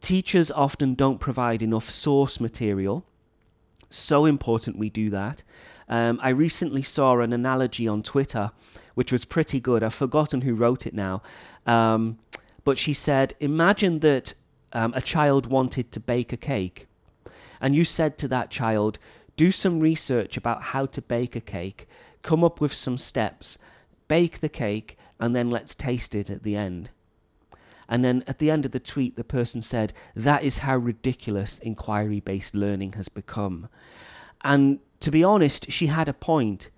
teachers 0.00 0.50
often 0.50 0.94
don't 0.94 1.18
provide 1.18 1.62
enough 1.62 1.90
source 1.90 2.40
material. 2.40 3.04
So 3.90 4.26
important 4.26 4.78
we 4.78 4.90
do 4.90 5.10
that. 5.10 5.42
Um, 5.88 6.20
I 6.22 6.28
recently 6.30 6.82
saw 6.82 7.18
an 7.20 7.32
analogy 7.32 7.88
on 7.88 8.02
Twitter, 8.02 8.50
which 8.94 9.10
was 9.10 9.24
pretty 9.24 9.60
good. 9.60 9.82
I've 9.82 9.94
forgotten 9.94 10.42
who 10.42 10.54
wrote 10.54 10.86
it 10.86 10.94
now. 10.94 11.22
Um, 11.66 12.18
but 12.64 12.78
she 12.78 12.92
said, 12.92 13.34
Imagine 13.40 14.00
that 14.00 14.34
um, 14.72 14.92
a 14.94 15.00
child 15.00 15.46
wanted 15.46 15.90
to 15.92 16.00
bake 16.00 16.32
a 16.32 16.36
cake, 16.36 16.86
and 17.60 17.74
you 17.74 17.84
said 17.84 18.18
to 18.18 18.28
that 18.28 18.50
child, 18.50 18.98
Do 19.36 19.50
some 19.50 19.80
research 19.80 20.36
about 20.36 20.62
how 20.62 20.84
to 20.86 21.00
bake 21.00 21.34
a 21.34 21.40
cake, 21.40 21.88
come 22.20 22.44
up 22.44 22.60
with 22.60 22.74
some 22.74 22.98
steps, 22.98 23.56
bake 24.08 24.40
the 24.40 24.48
cake, 24.48 24.98
and 25.20 25.34
then 25.34 25.50
let's 25.50 25.74
taste 25.74 26.14
it 26.14 26.30
at 26.30 26.42
the 26.42 26.56
end. 26.56 26.90
And 27.88 28.04
then 28.04 28.22
at 28.26 28.38
the 28.38 28.50
end 28.50 28.66
of 28.66 28.72
the 28.72 28.80
tweet, 28.80 29.16
the 29.16 29.24
person 29.24 29.62
said, 29.62 29.92
That 30.14 30.42
is 30.42 30.58
how 30.58 30.76
ridiculous 30.76 31.58
inquiry 31.58 32.20
based 32.20 32.54
learning 32.54 32.94
has 32.94 33.08
become. 33.08 33.68
And 34.42 34.80
to 35.00 35.10
be 35.10 35.24
honest, 35.24 35.70
she 35.70 35.86
had 35.86 36.08
a 36.08 36.12
point. 36.12 36.70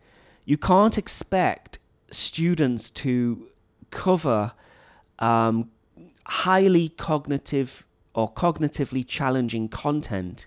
You 0.45 0.57
can't 0.57 0.97
expect 0.97 1.79
students 2.11 2.91
to 2.91 3.49
cover 3.91 4.53
um, 5.19 5.71
highly 6.27 6.91
cognitive 6.91 7.87
or 8.15 8.33
cognitively 8.33 9.07
challenging 9.07 9.69
content 9.69 10.47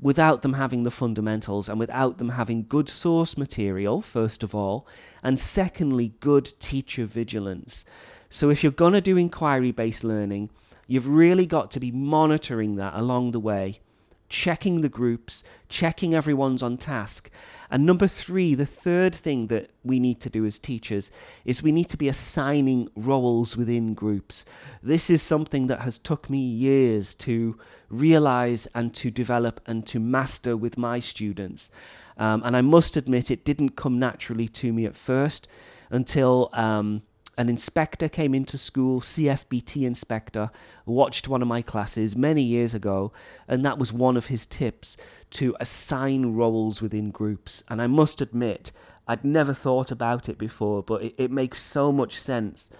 without 0.00 0.42
them 0.42 0.54
having 0.54 0.82
the 0.82 0.90
fundamentals 0.90 1.68
and 1.68 1.78
without 1.78 2.18
them 2.18 2.30
having 2.30 2.66
good 2.68 2.88
source 2.88 3.36
material, 3.36 4.02
first 4.02 4.42
of 4.42 4.54
all, 4.54 4.86
and 5.22 5.40
secondly, 5.40 6.12
good 6.20 6.52
teacher 6.58 7.06
vigilance. 7.06 7.84
So 8.28 8.50
if 8.50 8.62
you're 8.62 8.72
going 8.72 8.92
to 8.92 9.00
do 9.00 9.16
inquiry 9.16 9.72
based 9.72 10.04
learning, 10.04 10.50
you've 10.86 11.08
really 11.08 11.46
got 11.46 11.70
to 11.72 11.80
be 11.80 11.90
monitoring 11.90 12.76
that 12.76 12.94
along 12.94 13.30
the 13.30 13.40
way 13.40 13.80
checking 14.28 14.80
the 14.80 14.88
groups, 14.88 15.44
checking 15.68 16.14
everyone's 16.14 16.62
on 16.62 16.76
task. 16.76 17.30
And 17.70 17.84
number 17.84 18.06
three, 18.06 18.54
the 18.54 18.66
third 18.66 19.14
thing 19.14 19.48
that 19.48 19.70
we 19.84 19.98
need 19.98 20.20
to 20.20 20.30
do 20.30 20.44
as 20.44 20.58
teachers 20.58 21.10
is 21.44 21.62
we 21.62 21.72
need 21.72 21.88
to 21.88 21.96
be 21.96 22.08
assigning 22.08 22.88
roles 22.96 23.56
within 23.56 23.94
groups. 23.94 24.44
This 24.82 25.10
is 25.10 25.22
something 25.22 25.66
that 25.66 25.80
has 25.80 25.98
took 25.98 26.30
me 26.30 26.38
years 26.38 27.14
to 27.14 27.58
realize 27.88 28.66
and 28.74 28.94
to 28.94 29.10
develop 29.10 29.60
and 29.66 29.86
to 29.86 29.98
master 30.00 30.56
with 30.56 30.78
my 30.78 30.98
students. 30.98 31.70
Um, 32.18 32.42
and 32.44 32.56
I 32.56 32.62
must 32.62 32.96
admit, 32.96 33.30
it 33.30 33.44
didn't 33.44 33.76
come 33.76 33.98
naturally 33.98 34.48
to 34.48 34.72
me 34.72 34.86
at 34.86 34.96
first 34.96 35.48
until 35.90 36.50
um, 36.52 37.02
an 37.38 37.48
inspector 37.48 38.08
came 38.08 38.34
into 38.34 38.56
school, 38.56 39.00
CFBT 39.00 39.86
inspector, 39.86 40.50
watched 40.86 41.28
one 41.28 41.42
of 41.42 41.48
my 41.48 41.60
classes 41.60 42.16
many 42.16 42.42
years 42.42 42.72
ago, 42.72 43.12
and 43.46 43.64
that 43.64 43.78
was 43.78 43.92
one 43.92 44.16
of 44.16 44.26
his 44.26 44.46
tips 44.46 44.96
to 45.30 45.54
assign 45.60 46.34
roles 46.34 46.80
within 46.80 47.10
groups. 47.10 47.62
And 47.68 47.82
I 47.82 47.88
must 47.88 48.22
admit, 48.22 48.72
I'd 49.06 49.24
never 49.24 49.52
thought 49.52 49.90
about 49.90 50.28
it 50.28 50.38
before, 50.38 50.82
but 50.82 51.02
it, 51.02 51.14
it 51.18 51.30
makes 51.30 51.60
so 51.60 51.92
much 51.92 52.18
sense. 52.18 52.70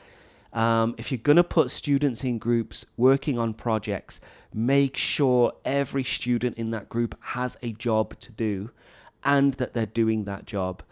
Um, 0.54 0.94
if 0.96 1.12
you're 1.12 1.18
going 1.18 1.36
to 1.36 1.44
put 1.44 1.70
students 1.70 2.24
in 2.24 2.38
groups 2.38 2.86
working 2.96 3.38
on 3.38 3.52
projects, 3.52 4.22
make 4.54 4.96
sure 4.96 5.52
every 5.66 6.02
student 6.02 6.56
in 6.56 6.70
that 6.70 6.88
group 6.88 7.14
has 7.20 7.58
a 7.62 7.72
job 7.72 8.18
to 8.20 8.32
do 8.32 8.70
and 9.22 9.52
that 9.54 9.74
they're 9.74 9.84
doing 9.84 10.24
that 10.24 10.46
job. 10.46 10.82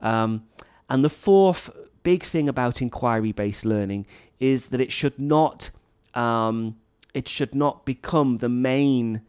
Um, 0.00 0.44
and 0.88 1.02
the 1.02 1.10
fourth 1.10 1.70
big 2.02 2.22
thing 2.22 2.48
about 2.48 2.82
inquiry 2.82 3.32
based 3.32 3.64
learning 3.64 4.06
is 4.40 4.66
that 4.68 4.80
it 4.80 4.92
should 4.92 5.18
not 5.18 5.70
um, 6.14 6.76
it 7.14 7.28
should 7.28 7.54
not 7.54 7.84
become 7.84 8.36
the 8.38 8.48
main 8.48 9.22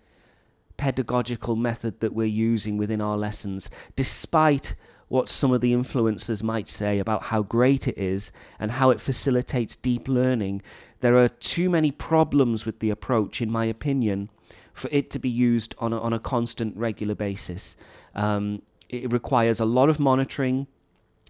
pedagogical 0.77 1.55
method 1.55 1.99
that 1.99 2.13
we're 2.13 2.25
using 2.25 2.77
within 2.77 3.01
our 3.01 3.17
lessons, 3.17 3.69
despite 3.95 4.75
what 5.09 5.27
some 5.27 5.51
of 5.51 5.59
the 5.59 5.73
influencers 5.73 6.41
might 6.41 6.67
say 6.67 6.99
about 6.99 7.23
how 7.23 7.41
great 7.41 7.87
it 7.87 7.97
is 7.97 8.31
and 8.59 8.71
how 8.71 8.91
it 8.91 9.01
facilitates 9.01 9.75
deep 9.75 10.07
learning. 10.07 10.61
There 11.01 11.17
are 11.17 11.27
too 11.27 11.69
many 11.69 11.91
problems 11.91 12.65
with 12.65 12.79
the 12.79 12.91
approach, 12.91 13.41
in 13.41 13.51
my 13.51 13.65
opinion, 13.65 14.29
for 14.71 14.87
it 14.91 15.09
to 15.11 15.19
be 15.19 15.29
used 15.29 15.75
on 15.79 15.91
a, 15.91 15.99
on 15.99 16.13
a 16.13 16.19
constant, 16.19 16.77
regular 16.77 17.15
basis. 17.15 17.75
Um, 18.15 18.61
it 18.87 19.11
requires 19.11 19.59
a 19.59 19.65
lot 19.65 19.89
of 19.89 19.99
monitoring, 19.99 20.67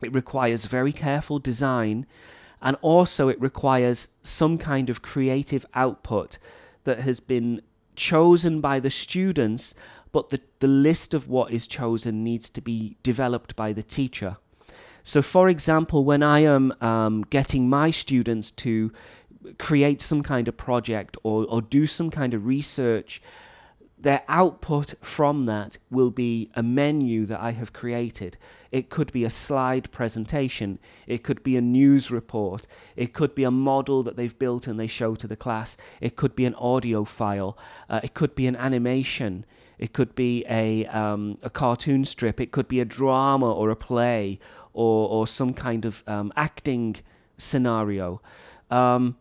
it 0.02 0.14
requires 0.14 0.66
very 0.66 0.92
careful 0.92 1.40
design 1.40 2.06
and 2.62 2.78
also 2.82 3.30
it 3.30 3.40
requires 3.42 4.10
some 4.24 4.58
kind 4.58 4.90
of 4.90 5.02
creative 5.02 5.66
output 5.74 6.38
that 6.84 7.00
has 7.02 7.20
been 7.20 7.62
chosen 7.96 8.62
by 8.62 8.80
the 8.80 8.90
students, 8.90 9.74
but 10.12 10.30
the, 10.30 10.40
the 10.60 10.68
list 10.68 11.14
of 11.14 11.28
what 11.28 11.52
is 11.52 11.68
chosen 11.68 12.24
needs 12.24 12.50
to 12.50 12.62
be 12.62 12.98
developed 13.04 13.56
by 13.56 13.74
the 13.74 13.84
teacher. 13.84 14.38
So, 15.04 15.22
for 15.22 15.50
example, 15.50 16.04
when 16.04 16.24
I 16.24 16.40
am 16.40 16.74
um, 16.82 17.24
getting 17.30 17.70
my 17.70 17.90
students 17.90 18.52
to 18.52 18.92
create 19.58 20.02
some 20.02 20.22
kind 20.22 20.48
of 20.48 20.58
project 20.58 21.18
or, 21.24 21.46
or 21.46 21.62
do 21.62 21.86
some 21.86 22.10
kind 22.10 22.34
of 22.34 22.46
research, 22.46 23.22
their 24.02 24.24
output 24.28 24.94
from 25.02 25.46
that 25.46 25.78
will 25.92 26.10
be 26.10 26.50
a 26.56 26.64
menu 26.64 27.26
that 27.26 27.40
I 27.40 27.52
have 27.52 27.74
created. 27.74 28.38
It 28.72 28.90
could 28.90 29.12
be 29.12 29.26
a 29.26 29.30
slide 29.30 29.92
presentation, 29.92 30.80
it 31.06 31.24
could 31.24 31.44
be 31.44 31.58
a 31.58 31.62
news 31.62 32.10
report, 32.10 32.66
it 32.96 33.14
could 33.14 33.36
be 33.36 33.44
a 33.44 33.52
model 33.52 34.04
that 34.04 34.16
they've 34.16 34.38
built 34.40 34.68
and 34.68 34.80
they 34.80 34.88
show 34.88 35.16
to 35.16 35.28
the 35.28 35.36
class, 35.36 35.76
it 36.00 36.16
could 36.16 36.36
be 36.36 36.46
an 36.46 36.56
audio 36.56 37.04
file, 37.04 37.58
uh, 37.90 38.00
it 38.04 38.14
could 38.14 38.36
be 38.36 38.48
an 38.48 38.56
animation, 38.56 39.46
it 39.78 39.92
could 39.92 40.16
be 40.16 40.46
a, 40.50 40.86
um, 40.88 41.38
a 41.42 41.50
cartoon 41.50 42.06
strip, 42.06 42.40
it 42.40 42.52
could 42.52 42.68
be 42.68 42.80
a 42.80 42.86
drama 42.86 43.52
or 43.52 43.70
a 43.70 43.76
play 43.76 44.40
or, 44.74 45.10
or 45.10 45.28
some 45.28 45.54
kind 45.54 45.84
of 45.84 46.04
um, 46.08 46.32
acting 46.38 46.96
scenario. 47.38 48.22
Um, 48.70 49.18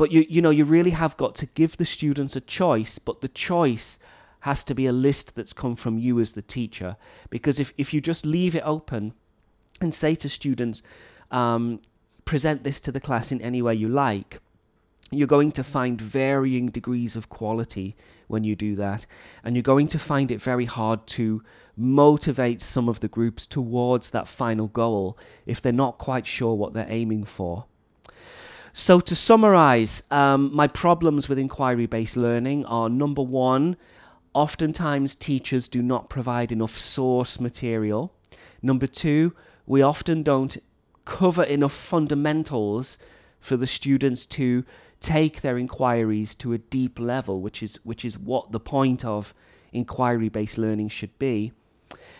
but 0.00 0.10
you 0.10 0.24
you 0.30 0.40
know 0.40 0.48
you 0.48 0.64
really 0.64 0.92
have 0.92 1.14
got 1.18 1.34
to 1.34 1.44
give 1.44 1.76
the 1.76 1.84
students 1.84 2.34
a 2.34 2.40
choice 2.40 2.98
but 2.98 3.20
the 3.20 3.28
choice 3.28 3.98
has 4.40 4.64
to 4.64 4.74
be 4.74 4.86
a 4.86 4.92
list 4.92 5.36
that's 5.36 5.52
come 5.52 5.76
from 5.76 5.98
you 5.98 6.18
as 6.18 6.32
the 6.32 6.40
teacher. 6.40 6.96
Because 7.28 7.60
if, 7.60 7.74
if 7.76 7.92
you 7.92 8.00
just 8.00 8.24
leave 8.24 8.56
it 8.56 8.62
open 8.64 9.12
and 9.78 9.94
say 9.94 10.14
to 10.14 10.30
students 10.30 10.82
um, 11.30 11.80
present 12.24 12.64
this 12.64 12.80
to 12.80 12.90
the 12.90 13.00
class 13.00 13.30
in 13.30 13.42
any 13.42 13.60
way 13.60 13.74
you 13.74 13.88
like 13.88 14.40
you're 15.12 15.26
going 15.26 15.50
to 15.50 15.64
find 15.64 16.00
varying 16.00 16.68
degrees 16.68 17.16
of 17.16 17.28
quality 17.28 17.96
when 18.28 18.44
you 18.44 18.54
do 18.54 18.76
that. 18.76 19.06
And 19.42 19.56
you're 19.56 19.62
going 19.74 19.88
to 19.88 19.98
find 19.98 20.30
it 20.30 20.40
very 20.40 20.66
hard 20.66 21.04
to 21.18 21.42
motivate 21.76 22.60
some 22.60 22.88
of 22.88 23.00
the 23.00 23.08
groups 23.08 23.44
towards 23.44 24.10
that 24.10 24.28
final 24.28 24.68
goal 24.68 25.18
if 25.46 25.60
they're 25.60 25.72
not 25.72 25.98
quite 25.98 26.28
sure 26.28 26.54
what 26.54 26.74
they're 26.74 26.86
aiming 26.88 27.24
for 27.24 27.66
so, 28.72 29.00
to 29.00 29.16
summarize, 29.16 30.02
um, 30.10 30.54
my 30.54 30.66
problems 30.66 31.28
with 31.28 31.38
inquiry 31.38 31.86
based 31.86 32.16
learning 32.16 32.64
are 32.66 32.88
number 32.88 33.22
one, 33.22 33.76
oftentimes 34.32 35.14
teachers 35.14 35.66
do 35.68 35.82
not 35.82 36.08
provide 36.08 36.52
enough 36.52 36.78
source 36.78 37.40
material. 37.40 38.14
Number 38.62 38.86
two, 38.86 39.34
we 39.66 39.82
often 39.82 40.22
don't 40.22 40.56
cover 41.04 41.42
enough 41.42 41.72
fundamentals 41.72 42.98
for 43.40 43.56
the 43.56 43.66
students 43.66 44.26
to 44.26 44.64
take 45.00 45.40
their 45.40 45.58
inquiries 45.58 46.34
to 46.36 46.52
a 46.52 46.58
deep 46.58 46.98
level, 47.00 47.40
which 47.40 47.62
is, 47.62 47.80
which 47.84 48.04
is 48.04 48.18
what 48.18 48.52
the 48.52 48.60
point 48.60 49.04
of 49.04 49.34
inquiry 49.72 50.28
based 50.28 50.58
learning 50.58 50.88
should 50.88 51.18
be. 51.18 51.52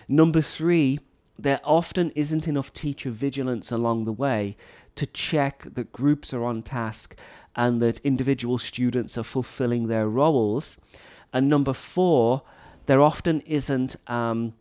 Number 0.08 0.40
three, 0.40 0.98
there 1.38 1.60
often 1.62 2.10
isn't 2.10 2.48
enough 2.48 2.72
teacher 2.72 3.10
vigilance 3.10 3.70
along 3.70 4.04
the 4.04 4.12
way 4.12 4.56
to 5.00 5.06
check 5.06 5.64
that 5.76 5.92
groups 5.92 6.34
are 6.34 6.44
on 6.44 6.62
task 6.62 7.16
and 7.56 7.80
that 7.80 7.98
individual 8.04 8.58
students 8.58 9.16
are 9.16 9.22
fulfilling 9.22 9.88
their 9.88 10.06
roles. 10.06 10.78
And 11.32 11.48
number 11.48 11.72
four, 11.72 12.42
there 12.84 13.00
often 13.00 13.40
isn't 13.40 13.96
um, 14.08 14.52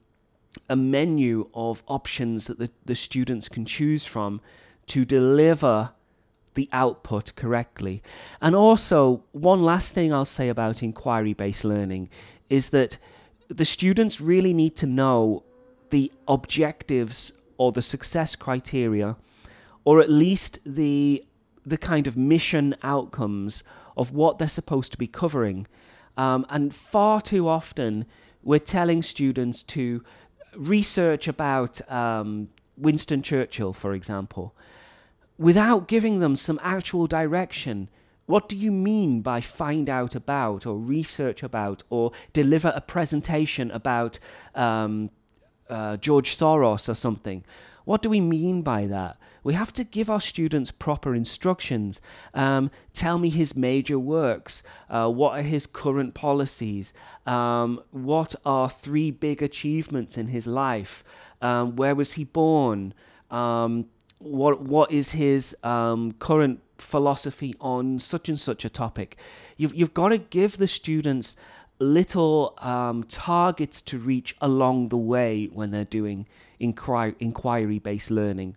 a 0.70 0.78
menu 0.78 1.50
of 1.54 1.84
options 1.90 2.48
that 2.48 2.58
the, 2.58 2.72
the 2.86 2.96
students 2.96 3.50
can 3.50 3.66
choose 3.66 4.06
from 4.06 4.40
to 4.86 5.04
deliver 5.04 5.90
the 6.54 6.70
output 6.72 7.36
correctly. 7.36 8.02
And 8.42 8.56
also, 8.56 9.24
one 9.34 9.62
last 9.62 9.94
thing 9.94 10.14
I'll 10.14 10.24
say 10.24 10.48
about 10.48 10.82
inquiry 10.82 11.34
based 11.34 11.66
learning 11.66 12.10
is 12.50 12.70
that 12.70 12.98
the 13.50 13.66
students 13.66 14.22
really 14.22 14.54
need 14.54 14.78
to 14.78 14.88
know 14.88 15.44
the 15.90 16.14
objectives 16.30 17.34
or 17.58 17.74
the 17.74 17.82
success 17.82 18.38
criteria 18.38 19.18
or 19.90 20.00
at 20.00 20.12
least 20.12 20.60
the 20.66 21.26
the 21.66 21.78
kind 21.92 22.06
of 22.06 22.16
mission 22.16 22.76
outcomes 22.84 23.64
of 23.98 24.14
what 24.14 24.38
they're 24.38 24.48
supposed 24.48 24.92
to 24.92 25.00
be 25.00 25.08
covering. 25.08 25.66
Um, 26.16 26.46
and 26.48 26.72
far 26.72 27.22
too 27.22 27.48
often, 27.48 28.06
we're 28.44 28.60
telling 28.60 29.02
students 29.02 29.64
to 29.64 30.04
research 30.56 31.28
about 31.28 31.82
um, 31.92 32.50
Winston 32.78 33.24
Churchill, 33.24 33.74
for 33.74 33.94
example, 33.94 34.56
without 35.40 35.88
giving 35.88 36.20
them 36.20 36.36
some 36.36 36.60
actual 36.62 37.08
direction. 37.08 37.90
What 38.28 38.48
do 38.48 38.56
you 38.56 38.72
mean 38.72 39.22
by 39.22 39.42
find 39.42 39.90
out 39.90 40.14
about, 40.14 40.68
or 40.68 40.78
research 40.78 41.42
about, 41.42 41.82
or 41.90 42.12
deliver 42.32 42.72
a 42.76 42.82
presentation 42.82 43.72
about 43.72 44.20
um, 44.54 45.10
uh, 45.68 45.98
George 45.98 46.38
Soros 46.38 46.88
or 46.90 46.96
something? 46.96 47.44
What 47.86 48.04
do 48.04 48.10
we 48.12 48.22
mean 48.22 48.62
by 48.62 48.86
that? 48.86 49.18
We 49.44 49.54
have 49.54 49.72
to 49.74 49.84
give 49.84 50.10
our 50.10 50.22
students 50.22 50.72
proper 50.72 51.16
instructions. 51.16 52.02
Um, 52.34 52.72
tell 52.94 53.18
me 53.18 53.30
his 53.30 53.56
major 53.56 54.00
works. 54.00 54.64
Uh, 54.90 55.10
what 55.10 55.38
are 55.38 55.44
his 55.44 55.66
current 55.66 56.14
policies? 56.14 56.94
Um, 57.26 57.82
what 57.92 58.36
are 58.46 58.70
three 58.70 59.12
big 59.12 59.42
achievements 59.42 60.18
in 60.18 60.28
his 60.28 60.48
life? 60.48 61.04
Um, 61.42 61.76
where 61.76 61.96
was 61.96 62.14
he 62.14 62.24
born? 62.24 62.94
Um, 63.32 63.86
what 64.20 64.62
what 64.62 64.92
is 64.92 65.12
his 65.12 65.56
um, 65.64 66.12
current 66.14 66.60
philosophy 66.82 67.54
on 67.60 68.00
such 68.00 68.30
and 68.30 68.40
such 68.40 68.66
a 68.66 68.70
topic. 68.70 69.18
You've 69.58 69.76
you've 69.76 69.94
got 69.94 70.10
to 70.10 70.18
give 70.18 70.58
the 70.58 70.68
students 70.68 71.36
little 71.80 72.56
um, 72.60 73.04
targets 73.04 73.82
to 73.84 73.98
reach 73.98 74.36
along 74.42 74.90
the 74.90 74.98
way 74.98 75.50
when 75.52 75.72
they're 75.72 75.86
doing 75.86 76.28
inquiry 76.60 77.16
inquiry 77.20 77.80
based 77.80 78.12
learning. 78.12 78.56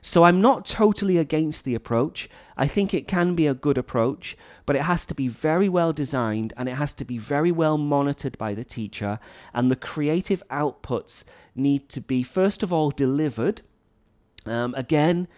So 0.00 0.24
I'm 0.24 0.40
not 0.40 0.64
totally 0.64 1.18
against 1.18 1.64
the 1.64 1.74
approach. 1.74 2.28
I 2.56 2.66
think 2.66 2.94
it 2.94 3.08
can 3.08 3.34
be 3.34 3.46
a 3.46 3.54
good 3.54 3.78
approach, 3.78 4.36
but 4.64 4.76
it 4.76 4.82
has 4.82 5.06
to 5.06 5.14
be 5.14 5.28
very 5.28 5.68
well 5.68 5.92
designed 5.92 6.52
and 6.56 6.68
it 6.68 6.76
has 6.76 6.94
to 6.94 7.04
be 7.04 7.18
very 7.18 7.52
well 7.52 7.78
monitored 7.78 8.38
by 8.38 8.54
the 8.54 8.64
teacher. 8.64 9.18
And 9.52 9.70
the 9.70 9.76
creative 9.76 10.42
outputs 10.50 11.24
need 11.54 11.88
to 11.90 12.00
be, 12.00 12.22
first 12.22 12.62
of 12.62 12.72
all, 12.72 12.90
delivered. 12.90 13.62
Um, 14.46 14.74
again, 14.76 15.28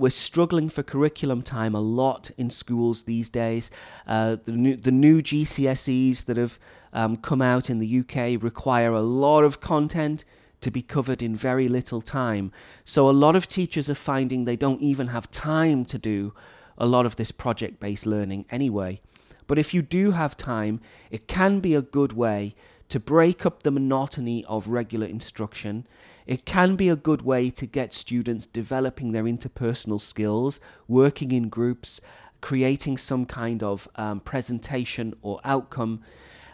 we're 0.00 0.10
struggling 0.10 0.70
for 0.70 0.82
curriculum 0.82 1.42
time 1.42 1.74
a 1.74 1.80
lot 1.80 2.30
in 2.38 2.48
schools 2.48 3.02
these 3.02 3.28
days. 3.28 3.70
Uh, 4.06 4.36
the, 4.42 4.52
new, 4.52 4.74
the 4.74 4.90
new 4.90 5.20
GCSEs 5.20 6.24
that 6.24 6.38
have 6.38 6.58
um, 6.92 7.16
come 7.16 7.42
out 7.42 7.68
in 7.68 7.78
the 7.78 8.00
UK 8.00 8.42
require 8.42 8.92
a 8.92 9.02
lot 9.02 9.44
of 9.44 9.60
content 9.60 10.24
to 10.60 10.70
be 10.70 10.82
covered 10.82 11.22
in 11.22 11.34
very 11.34 11.68
little 11.68 12.02
time. 12.02 12.52
So 12.84 13.08
a 13.08 13.12
lot 13.12 13.36
of 13.36 13.46
teachers 13.46 13.88
are 13.88 13.94
finding 13.94 14.44
they 14.44 14.56
don't 14.56 14.82
even 14.82 15.08
have 15.08 15.30
time 15.30 15.84
to 15.86 15.98
do 15.98 16.34
a 16.76 16.86
lot 16.86 17.06
of 17.06 17.16
this 17.16 17.30
project 17.30 17.80
based 17.80 18.06
learning 18.06 18.46
anyway. 18.50 19.00
But 19.46 19.58
if 19.58 19.74
you 19.74 19.82
do 19.82 20.12
have 20.12 20.36
time, 20.36 20.80
it 21.10 21.26
can 21.26 21.60
be 21.60 21.74
a 21.74 21.82
good 21.82 22.12
way 22.12 22.54
to 22.88 23.00
break 23.00 23.44
up 23.46 23.62
the 23.62 23.70
monotony 23.70 24.44
of 24.46 24.68
regular 24.68 25.06
instruction. 25.06 25.86
It 26.26 26.44
can 26.44 26.76
be 26.76 26.88
a 26.88 26.96
good 26.96 27.22
way 27.22 27.50
to 27.50 27.66
get 27.66 27.92
students 27.92 28.46
developing 28.46 29.12
their 29.12 29.24
interpersonal 29.24 30.00
skills, 30.00 30.60
working 30.88 31.32
in 31.32 31.48
groups, 31.48 32.00
creating 32.40 32.98
some 32.98 33.26
kind 33.26 33.62
of 33.62 33.88
um, 33.96 34.20
presentation 34.20 35.14
or 35.22 35.40
outcome 35.44 36.02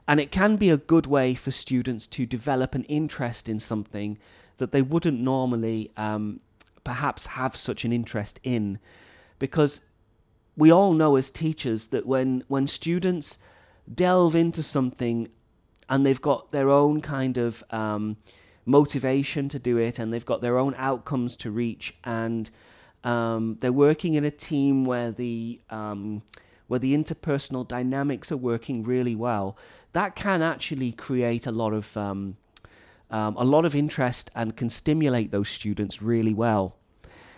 and 0.09 0.21
it 0.21 0.31
can 0.31 0.57
be 0.57 0.71
a 0.71 0.77
good 0.77 1.07
way 1.07 1.35
for 1.35 1.51
students 1.51 2.07
to 2.07 2.27
develop 2.27 2.75
an 2.75 2.85
interest 2.85 3.49
in 3.49 3.59
something 3.59 4.19
that 4.59 4.73
they 4.73 4.83
wouldn't 4.83 5.21
normally 5.21 5.91
um, 5.97 6.41
perhaps 6.85 7.27
have 7.27 7.57
such 7.57 7.85
an 7.85 7.93
interest 7.93 8.41
in. 8.43 8.79
Because 9.39 9.81
we 10.57 10.71
all 10.71 10.95
know 10.95 11.17
as 11.17 11.31
teachers 11.31 11.89
that 11.89 12.07
when, 12.07 12.45
when 12.49 12.67
students 12.67 13.39
delve 13.93 14.35
into 14.35 14.63
something 14.63 15.29
and 15.89 16.07
they've 16.07 16.23
got 16.23 16.51
their 16.51 16.71
own 16.71 17.01
kind 17.01 17.37
of 17.37 17.63
um, 17.71 18.17
motivation 18.65 19.49
to 19.49 19.59
do 19.59 19.77
it 19.77 19.99
and 19.99 20.13
they've 20.13 20.25
got 20.25 20.41
their 20.41 20.59
own 20.59 20.75
outcomes 20.79 21.37
to 21.37 21.51
reach 21.51 21.95
and 22.05 22.51
um, 23.05 23.57
they're 23.61 23.73
working 23.73 24.15
in 24.15 24.25
a 24.25 24.31
team 24.31 24.85
where 24.85 25.13
the 25.13 25.61
um, 25.71 26.23
where 26.69 26.81
the 26.81 26.97
interpersonal 26.97 27.67
dynamics 27.67 28.33
are 28.33 28.37
working 28.37 28.83
really 28.83 29.15
well, 29.15 29.57
that 29.93 30.15
can 30.15 30.43
actually 30.43 30.93
create 30.93 31.47
a 31.47 31.53
lot 31.53 31.73
of 31.73 31.97
um, 31.97 32.37
um, 33.11 33.37
a 33.37 33.45
lot 33.45 33.65
of 33.65 33.77
interest 33.77 34.31
and 34.35 34.57
can 34.57 34.69
stimulate 34.69 35.31
those 35.31 35.49
students 35.49 36.03
really 36.03 36.35
well. 36.35 36.77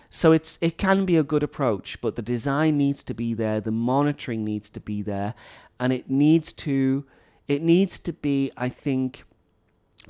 So 0.09 0.31
it's 0.31 0.57
it 0.61 0.77
can 0.77 1.05
be 1.05 1.17
a 1.17 1.23
good 1.23 1.43
approach, 1.43 2.01
but 2.01 2.15
the 2.15 2.21
design 2.21 2.77
needs 2.77 3.03
to 3.03 3.13
be 3.13 3.33
there, 3.33 3.61
the 3.61 3.71
monitoring 3.71 4.43
needs 4.43 4.69
to 4.71 4.79
be 4.79 5.01
there, 5.03 5.35
and 5.79 5.93
it 5.93 6.09
needs 6.09 6.51
to 6.53 7.05
it 7.47 7.61
needs 7.61 7.99
to 7.99 8.13
be, 8.13 8.51
I 8.57 8.69
think, 8.69 9.23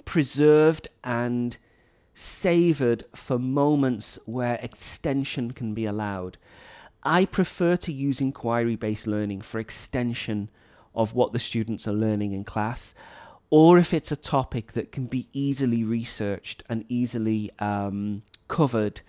preserved 0.05 0.87
and 1.03 1.57
savored 2.13 3.05
for 3.15 3.39
moments 3.39 4.19
where 4.25 4.55
extension 4.61 5.51
can 5.51 5.73
be 5.73 5.85
allowed. 5.85 6.37
I 7.03 7.25
prefer 7.25 7.77
to 7.77 7.93
use 7.93 8.19
inquiry 8.19 8.75
based 8.75 9.07
learning 9.07 9.41
for 9.41 9.59
extension 9.59 10.49
of 10.93 11.13
what 11.13 11.33
the 11.33 11.39
students 11.39 11.87
are 11.87 11.93
learning 11.93 12.33
in 12.33 12.43
class, 12.43 12.93
or 13.49 13.77
if 13.77 13.93
it's 13.93 14.11
a 14.11 14.15
topic 14.17 14.73
that 14.73 14.91
can 14.91 15.05
be 15.05 15.27
easily 15.33 15.83
researched 15.83 16.63
and 16.69 16.85
easily 16.89 17.51
um, 17.59 18.23
covered 18.47 19.01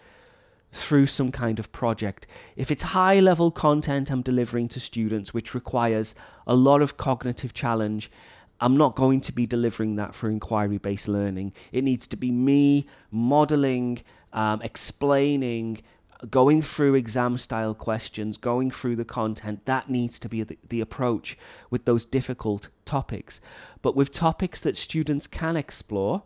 through 0.73 1.07
some 1.07 1.33
kind 1.33 1.59
of 1.59 1.73
project. 1.73 2.27
If 2.57 2.71
it's 2.71 2.83
high 2.83 3.19
level 3.19 3.51
content 3.51 4.11
I'm 4.11 4.23
delivering 4.23 4.69
to 4.69 4.81
students, 4.81 5.35
which 5.35 5.55
requires 5.55 6.15
a 6.47 6.55
lot 6.55 6.81
of 6.81 6.97
cognitive 6.97 7.53
challenge, 7.53 8.11
I'm 8.61 8.77
not 8.77 8.95
going 8.95 9.21
to 9.23 9.33
be 9.33 9.47
delivering 9.47 9.97
that 9.97 10.15
for 10.15 10.31
inquiry 10.31 10.79
based 10.79 11.09
learning. 11.09 11.55
It 11.73 11.83
needs 11.83 12.07
to 12.09 12.17
be 12.17 12.31
me 12.31 12.87
modeling, 13.11 14.03
um, 14.33 14.63
explaining, 14.63 15.81
going 16.29 16.61
through 16.61 16.95
exam 16.95 17.39
style 17.39 17.75
questions, 17.75 18.37
going 18.37 18.71
through 18.71 18.97
the 18.97 19.05
content, 19.05 19.65
that 19.67 19.89
needs 19.89 20.19
to 20.19 20.29
be 20.29 20.43
the, 20.43 20.59
the, 20.69 20.81
approach 20.81 21.39
with 21.71 21.85
those 21.85 22.05
difficult 22.05 22.69
topics. 22.85 23.41
But 23.81 23.97
with 23.97 24.11
topics 24.11 24.61
that 24.61 24.77
students 24.77 25.27
can 25.27 25.57
explore, 25.57 26.23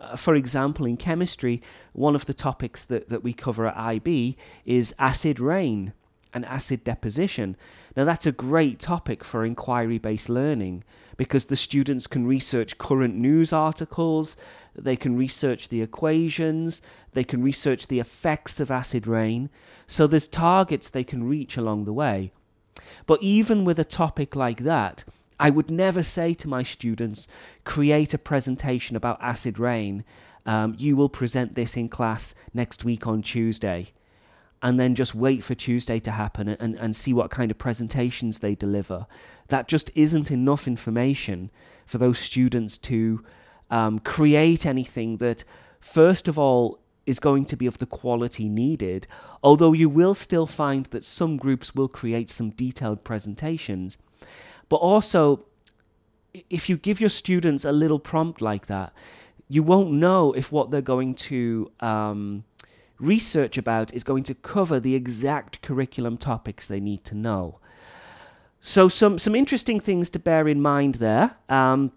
uh, 0.00 0.16
for 0.16 0.34
example, 0.34 0.86
in 0.86 0.96
chemistry, 0.96 1.62
one 1.92 2.14
of 2.14 2.26
the 2.26 2.34
topics 2.34 2.84
that, 2.84 3.08
that 3.08 3.22
we 3.22 3.32
cover 3.32 3.66
at 3.66 3.76
IB 3.76 4.36
is 4.64 4.94
acid 4.98 5.40
rain 5.40 5.92
and 6.32 6.44
acid 6.46 6.84
deposition. 6.84 7.56
Now, 7.96 8.04
that's 8.04 8.26
a 8.26 8.32
great 8.32 8.78
topic 8.78 9.24
for 9.24 9.44
inquiry 9.44 9.98
based 9.98 10.28
learning 10.28 10.84
because 11.16 11.46
the 11.46 11.56
students 11.56 12.06
can 12.06 12.26
research 12.26 12.78
current 12.78 13.14
news 13.14 13.52
articles, 13.52 14.36
they 14.74 14.96
can 14.96 15.16
research 15.16 15.68
the 15.68 15.82
equations, 15.82 16.80
they 17.12 17.24
can 17.24 17.42
research 17.42 17.88
the 17.88 18.00
effects 18.00 18.58
of 18.58 18.70
acid 18.70 19.06
rain. 19.06 19.50
So 19.86 20.06
there's 20.06 20.28
targets 20.28 20.88
they 20.88 21.04
can 21.04 21.28
reach 21.28 21.56
along 21.56 21.84
the 21.84 21.92
way. 21.92 22.32
But 23.06 23.22
even 23.22 23.64
with 23.64 23.78
a 23.78 23.84
topic 23.84 24.34
like 24.34 24.60
that, 24.60 25.04
I 25.38 25.50
would 25.50 25.70
never 25.70 26.02
say 26.02 26.34
to 26.34 26.48
my 26.48 26.62
students, 26.62 27.26
create 27.64 28.14
a 28.14 28.18
presentation 28.18 28.96
about 28.96 29.22
acid 29.22 29.58
rain. 29.58 30.04
Um, 30.46 30.74
you 30.78 30.96
will 30.96 31.08
present 31.08 31.54
this 31.54 31.76
in 31.76 31.88
class 31.88 32.34
next 32.54 32.84
week 32.84 33.06
on 33.06 33.22
Tuesday. 33.22 33.92
And 34.62 34.78
then 34.78 34.94
just 34.94 35.14
wait 35.14 35.42
for 35.42 35.54
Tuesday 35.54 35.98
to 36.00 36.10
happen 36.10 36.48
and, 36.48 36.74
and 36.74 36.94
see 36.94 37.14
what 37.14 37.30
kind 37.30 37.50
of 37.50 37.56
presentations 37.56 38.40
they 38.40 38.54
deliver. 38.54 39.06
That 39.48 39.68
just 39.68 39.90
isn't 39.94 40.30
enough 40.30 40.68
information 40.68 41.50
for 41.86 41.96
those 41.96 42.18
students 42.18 42.76
to 42.78 43.24
um, 43.70 44.00
create 44.00 44.66
anything 44.66 45.16
that, 45.16 45.44
first 45.80 46.28
of 46.28 46.38
all, 46.38 46.78
is 47.06 47.18
going 47.18 47.44
to 47.46 47.56
be 47.56 47.66
of 47.66 47.78
the 47.78 47.86
quality 47.86 48.48
needed, 48.48 49.06
although 49.42 49.72
you 49.72 49.88
will 49.88 50.14
still 50.14 50.46
find 50.46 50.86
that 50.86 51.04
some 51.04 51.36
groups 51.36 51.74
will 51.74 51.88
create 51.88 52.28
some 52.28 52.50
detailed 52.50 53.02
presentations. 53.02 53.96
But 54.68 54.76
also, 54.76 55.46
if 56.48 56.68
you 56.68 56.76
give 56.76 57.00
your 57.00 57.10
students 57.10 57.64
a 57.64 57.72
little 57.72 57.98
prompt 57.98 58.40
like 58.40 58.66
that, 58.66 58.92
you 59.48 59.62
won't 59.62 59.90
know 59.90 60.32
if 60.32 60.52
what 60.52 60.70
they're 60.70 60.80
going 60.80 61.14
to 61.14 61.72
um, 61.80 62.44
research 63.00 63.58
about 63.58 63.92
is 63.94 64.04
going 64.04 64.24
to 64.24 64.34
cover 64.34 64.78
the 64.78 64.94
exact 64.94 65.62
curriculum 65.62 66.16
topics 66.16 66.68
they 66.68 66.80
need 66.80 67.04
to 67.04 67.14
know. 67.14 67.58
So, 68.60 68.88
some, 68.88 69.18
some 69.18 69.34
interesting 69.34 69.80
things 69.80 70.10
to 70.10 70.18
bear 70.18 70.46
in 70.46 70.60
mind 70.60 70.96
there. 70.96 71.36
Um, 71.48 71.92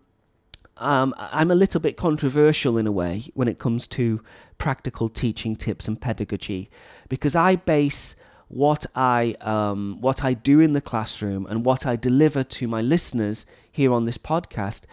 um, 0.78 1.14
I'm 1.18 1.52
a 1.52 1.56
little 1.56 1.82
bit 1.82 1.98
controversial 1.98 2.78
in 2.78 2.88
a 2.88 2.92
way 2.92 3.26
when 3.34 3.48
it 3.48 3.60
comes 3.60 3.86
to 3.88 4.22
practical 4.58 5.10
teaching 5.10 5.56
tips 5.56 5.88
and 5.88 6.00
pedagogy 6.00 6.70
because 7.10 7.36
I 7.36 7.58
base 7.58 8.16
what 8.48 8.86
I 8.96 9.36
um, 9.42 9.98
what 10.02 10.24
I 10.24 10.34
do 10.34 10.60
in 10.60 10.74
the 10.74 10.82
classroom 10.82 11.46
and 11.46 11.64
what 11.64 11.86
I 11.86 11.96
deliver 11.96 12.44
to 12.44 12.68
my 12.68 12.82
listeners 12.82 13.46
here 13.72 13.94
on 13.94 14.06
this 14.06 14.18
podcast 14.18 14.86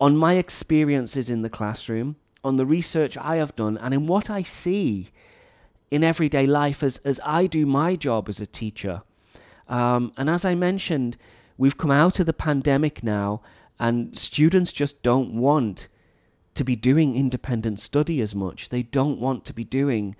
on 0.00 0.16
my 0.16 0.34
experiences 0.34 1.28
in 1.28 1.42
the 1.42 1.50
classroom, 1.50 2.16
on 2.42 2.56
the 2.56 2.64
research 2.64 3.16
I 3.18 3.36
have 3.36 3.54
done, 3.54 3.76
and 3.76 3.92
in 3.92 4.06
what 4.06 4.30
I 4.30 4.42
see 4.42 5.10
in 5.90 6.04
everyday 6.04 6.46
life 6.46 6.82
as 6.82 6.98
as 6.98 7.20
I 7.24 7.46
do 7.46 7.66
my 7.66 7.96
job 7.96 8.28
as 8.28 8.40
a 8.40 8.46
teacher. 8.46 9.02
Um, 9.68 10.12
and 10.16 10.28
as 10.28 10.44
I 10.44 10.54
mentioned, 10.54 11.16
we've 11.56 11.78
come 11.78 11.90
out 11.90 12.20
of 12.20 12.26
the 12.26 12.32
pandemic 12.32 13.02
now 13.04 13.40
and 13.78 14.16
students 14.16 14.72
just 14.72 15.02
don't 15.02 15.32
want 15.32 15.88
to 16.54 16.64
be 16.64 16.76
doing 16.76 17.16
independent 17.16 17.80
study 17.80 18.20
as 18.20 18.34
much. 18.34 18.68
They 18.68 18.82
don't 18.82 19.20
want 19.20 19.44
to 19.46 19.54
be 19.54 19.64
doing 19.64 20.16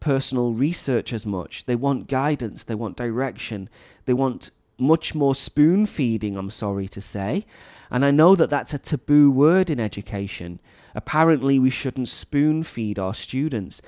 personal 0.00 0.52
research 0.52 1.12
as 1.12 1.26
much. 1.26 1.66
They 1.66 1.76
want 1.76 2.08
guidance, 2.08 2.64
they 2.64 2.74
want 2.74 2.96
direction, 2.96 3.68
they 4.06 4.14
want 4.14 4.50
much 4.78 5.14
more 5.14 5.34
spoon 5.34 5.86
feeding, 5.86 6.36
I'm 6.36 6.50
sorry 6.50 6.88
to 6.88 7.00
say. 7.00 7.44
And 7.90 8.04
I 8.04 8.10
know 8.10 8.34
that 8.36 8.50
that's 8.50 8.74
a 8.74 8.78
taboo 8.78 9.30
word 9.30 9.70
in 9.70 9.78
education. 9.78 10.60
Apparently, 10.94 11.58
we 11.58 11.70
shouldn't 11.70 12.08
spoon 12.08 12.62
feed 12.62 12.98
our 12.98 13.14
students. 13.14 13.82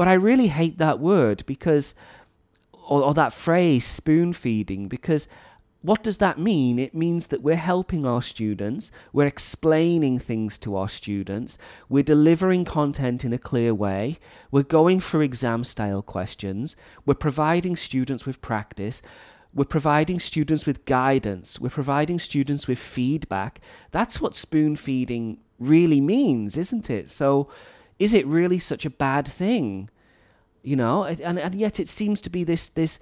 But 0.00 0.08
I 0.08 0.14
really 0.14 0.46
hate 0.46 0.78
that 0.78 0.98
word 0.98 1.44
because, 1.44 1.92
or, 2.72 3.02
or 3.02 3.12
that 3.12 3.34
phrase, 3.34 3.84
spoon 3.84 4.32
feeding, 4.32 4.88
because 4.88 5.28
what 5.82 6.02
does 6.02 6.16
that 6.16 6.38
mean? 6.38 6.78
It 6.78 6.94
means 6.94 7.26
that 7.26 7.42
we're 7.42 7.56
helping 7.56 8.06
our 8.06 8.22
students, 8.22 8.90
we're 9.12 9.26
explaining 9.26 10.18
things 10.18 10.58
to 10.60 10.74
our 10.74 10.88
students, 10.88 11.58
we're 11.90 12.02
delivering 12.02 12.64
content 12.64 13.26
in 13.26 13.34
a 13.34 13.38
clear 13.38 13.74
way, 13.74 14.18
we're 14.50 14.62
going 14.62 15.00
through 15.00 15.20
exam 15.20 15.64
style 15.64 16.00
questions, 16.00 16.76
we're 17.04 17.12
providing 17.12 17.76
students 17.76 18.24
with 18.24 18.40
practice, 18.40 19.02
we're 19.52 19.66
providing 19.66 20.18
students 20.18 20.64
with 20.64 20.86
guidance, 20.86 21.60
we're 21.60 21.68
providing 21.68 22.18
students 22.18 22.66
with 22.66 22.78
feedback. 22.78 23.60
That's 23.90 24.18
what 24.18 24.34
spoon 24.34 24.76
feeding 24.76 25.40
really 25.58 26.00
means, 26.00 26.56
isn't 26.56 26.88
it? 26.88 27.10
So, 27.10 27.50
is 28.00 28.14
it 28.14 28.26
really 28.26 28.58
such 28.58 28.84
a 28.84 28.90
bad 28.90 29.28
thing? 29.28 29.90
You 30.62 30.74
know, 30.74 31.04
and, 31.04 31.38
and 31.38 31.54
yet 31.54 31.78
it 31.78 31.86
seems 31.86 32.20
to 32.22 32.30
be 32.30 32.42
this 32.42 32.68
this 32.68 32.98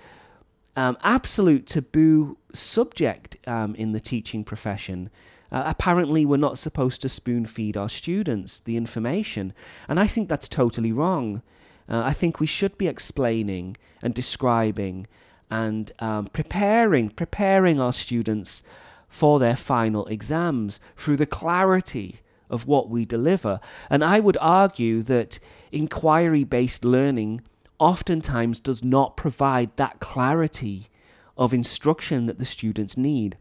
um, 0.76 0.98
absolute 1.02 1.66
taboo 1.66 2.36
subject 2.52 3.36
um, 3.46 3.74
in 3.76 3.92
the 3.92 4.00
teaching 4.00 4.44
profession. 4.44 5.08
Uh, 5.50 5.62
apparently, 5.64 6.26
we're 6.26 6.36
not 6.36 6.58
supposed 6.58 7.00
to 7.02 7.08
spoon 7.08 7.46
feed 7.46 7.76
our 7.76 7.88
students 7.88 8.60
the 8.60 8.76
information, 8.76 9.54
and 9.88 9.98
I 9.98 10.06
think 10.06 10.28
that's 10.28 10.48
totally 10.48 10.92
wrong. 10.92 11.42
Uh, 11.88 12.02
I 12.04 12.12
think 12.12 12.38
we 12.38 12.46
should 12.46 12.76
be 12.76 12.86
explaining 12.86 13.76
and 14.02 14.12
describing 14.12 15.06
and 15.50 15.90
um, 16.00 16.26
preparing 16.26 17.08
preparing 17.08 17.80
our 17.80 17.92
students 17.92 18.62
for 19.08 19.38
their 19.38 19.56
final 19.56 20.06
exams 20.06 20.80
through 20.96 21.16
the 21.16 21.26
clarity 21.26 22.20
of 22.50 22.66
what 22.66 22.88
we 22.88 23.04
deliver. 23.04 23.60
And 23.90 24.04
I 24.04 24.20
would 24.20 24.36
argue 24.40 25.02
that 25.02 25.38
inquiry 25.72 26.44
based 26.44 26.84
learning 26.84 27.42
oftentimes 27.78 28.60
does 28.60 28.82
not 28.82 29.16
provide 29.16 29.76
that 29.76 30.00
clarity 30.00 30.88
of 31.36 31.54
instruction 31.54 32.26
that 32.26 32.38
the 32.38 32.44
students 32.44 32.96
need. 32.96 33.36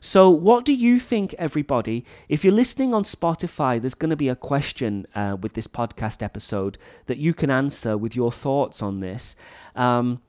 So, 0.00 0.28
what 0.28 0.66
do 0.66 0.74
you 0.74 0.98
think, 0.98 1.34
everybody? 1.38 2.04
If 2.28 2.44
you're 2.44 2.52
listening 2.52 2.92
on 2.92 3.04
Spotify, 3.04 3.80
there's 3.80 3.94
going 3.94 4.10
to 4.10 4.16
be 4.16 4.28
a 4.28 4.36
question 4.36 5.06
uh, 5.14 5.38
with 5.40 5.54
this 5.54 5.66
podcast 5.66 6.22
episode 6.22 6.76
that 7.06 7.16
you 7.16 7.32
can 7.32 7.50
answer 7.50 7.96
with 7.96 8.14
your 8.14 8.30
thoughts 8.30 8.82
on 8.82 9.00
this. 9.00 9.34
Um, 9.74 10.20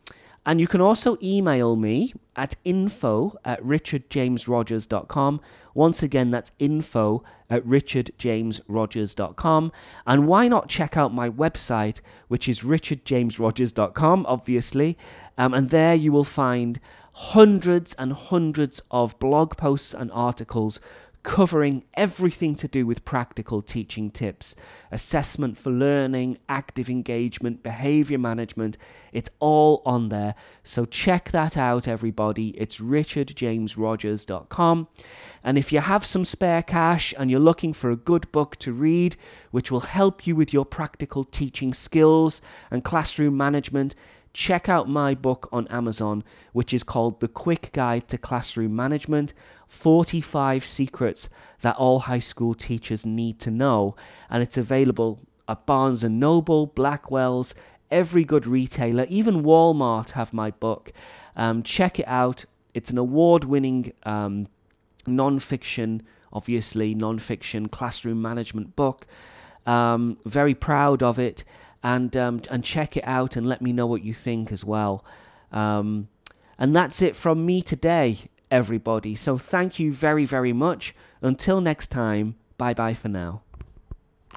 and 0.46 0.62
you 0.62 0.68
can 0.68 0.82
also 0.82 1.18
email 1.24 1.76
me 1.76 2.14
at 2.36 2.56
info 2.64 3.36
at 3.44 3.60
richardjamesrogers.com. 3.64 5.42
Once 5.74 6.04
again, 6.04 6.30
that's 6.30 6.52
info 6.60 7.24
at 7.50 7.66
richardjamesrogers.com. 7.66 9.72
And 10.06 10.28
why 10.28 10.48
not 10.48 10.70
check 10.70 10.96
out 10.96 11.12
my 11.14 11.30
website, 11.30 12.02
which 12.28 12.48
is 12.48 12.62
richardjamesrogers.com, 12.62 14.26
obviously. 14.28 14.98
Um, 15.38 15.54
and 15.54 15.70
there 15.70 15.94
you 15.96 16.12
will 16.12 16.24
find 16.24 16.80
hundreds 17.14 17.94
and 17.94 18.12
hundreds 18.14 18.82
of 18.92 19.18
blog 19.20 19.56
posts 19.56 19.94
and 19.94 20.12
articles 20.12 20.82
covering 21.26 21.84
everything 21.96 22.54
to 22.54 22.68
do 22.68 22.86
with 22.86 23.04
practical 23.04 23.64
teaching 23.64 24.12
tips 24.12 24.56
assessment 24.92 25.58
for 25.58 25.72
learning, 25.72 26.38
active 26.48 26.88
engagement, 26.88 27.64
behavior 27.64 28.20
management. 28.20 28.78
It's 29.12 29.32
all 29.40 29.82
on 29.86 30.10
there. 30.10 30.36
So 30.64 30.86
check 30.86 31.32
that 31.32 31.58
out, 31.58 31.88
everybody. 31.88 32.50
It's 32.50 32.78
richardjamesrogers.com. 32.78 34.88
And 35.44 35.58
if 35.58 35.74
you 35.74 35.80
have 35.80 36.06
some 36.06 36.26
spare 36.26 36.62
cash 36.62 37.12
and 37.18 37.32
you're 37.32 37.40
looking 37.40 37.74
for 37.74 37.90
a 37.90 37.96
good 37.96 38.32
book 38.32 38.58
to 38.58 38.72
read, 38.72 39.16
which 39.50 39.72
will 39.72 39.80
help 39.82 40.28
you 40.28 40.36
with 40.36 40.54
your 40.54 40.66
practical 40.66 41.24
teaching 41.24 41.74
skills 41.74 42.40
and 42.70 42.84
classroom 42.84 43.36
management, 43.36 43.96
check 44.36 44.68
out 44.68 44.90
my 44.90 45.16
book 45.16 45.48
on 45.54 45.66
Amazon, 45.70 46.22
which 46.52 46.74
is 46.74 46.84
called 46.84 47.22
The 47.22 47.28
Quick 47.30 47.70
Guide 47.72 48.10
to 48.10 48.18
Classroom 48.18 48.76
Management 48.76 49.34
45 49.68 50.66
Secrets 50.66 51.30
That 51.62 51.78
All 51.78 52.00
High 52.00 52.20
School 52.20 52.54
Teachers 52.54 53.06
Need 53.06 53.40
to 53.40 53.50
Know. 53.50 53.96
And 54.30 54.44
it's 54.44 54.58
available 54.58 55.22
at 55.48 55.66
Barnes 55.66 56.04
and 56.04 56.20
Noble, 56.20 56.68
Blackwell's, 56.68 57.56
every 57.90 58.26
good 58.26 58.46
retailer, 58.46 59.06
even 59.10 59.44
Walmart 59.44 60.12
have 60.12 60.34
my 60.34 60.52
book. 60.52 60.92
Um, 61.38 61.64
check 61.64 61.98
it 61.98 62.08
out. 62.08 62.44
It's 62.74 62.90
an 62.90 62.98
award 62.98 63.46
winning 63.46 63.94
um, 64.04 64.48
non 65.08 65.40
fiction, 65.40 66.02
obviously, 66.34 66.94
non 66.94 67.20
fiction 67.20 67.70
classroom 67.70 68.22
management 68.22 68.76
book. 68.76 69.08
Um, 69.66 70.18
very 70.26 70.54
proud 70.54 71.02
of 71.02 71.20
it 71.20 71.46
and 71.86 72.18
um, 72.18 72.42
and 72.50 72.64
check 72.64 72.98
it 72.98 73.04
out 73.06 73.36
and 73.36 73.48
let 73.48 73.62
me 73.62 73.72
know 73.72 73.86
what 73.86 74.04
you 74.04 74.14
think 74.14 74.52
as 74.52 74.66
well. 74.66 75.06
Um, 75.52 76.10
and 76.58 76.76
that's 76.76 77.02
it 77.04 77.16
from 77.16 77.46
me 77.46 77.62
today, 77.62 78.18
everybody. 78.50 79.14
So 79.14 79.38
thank 79.38 79.80
you 79.80 79.94
very 79.94 80.26
very 80.26 80.52
much. 80.52 80.96
Until 81.22 81.62
next 81.62 81.88
time, 81.88 82.36
bye 82.58 82.74
bye 82.74 82.96
for 82.96 83.08
now. 83.08 83.44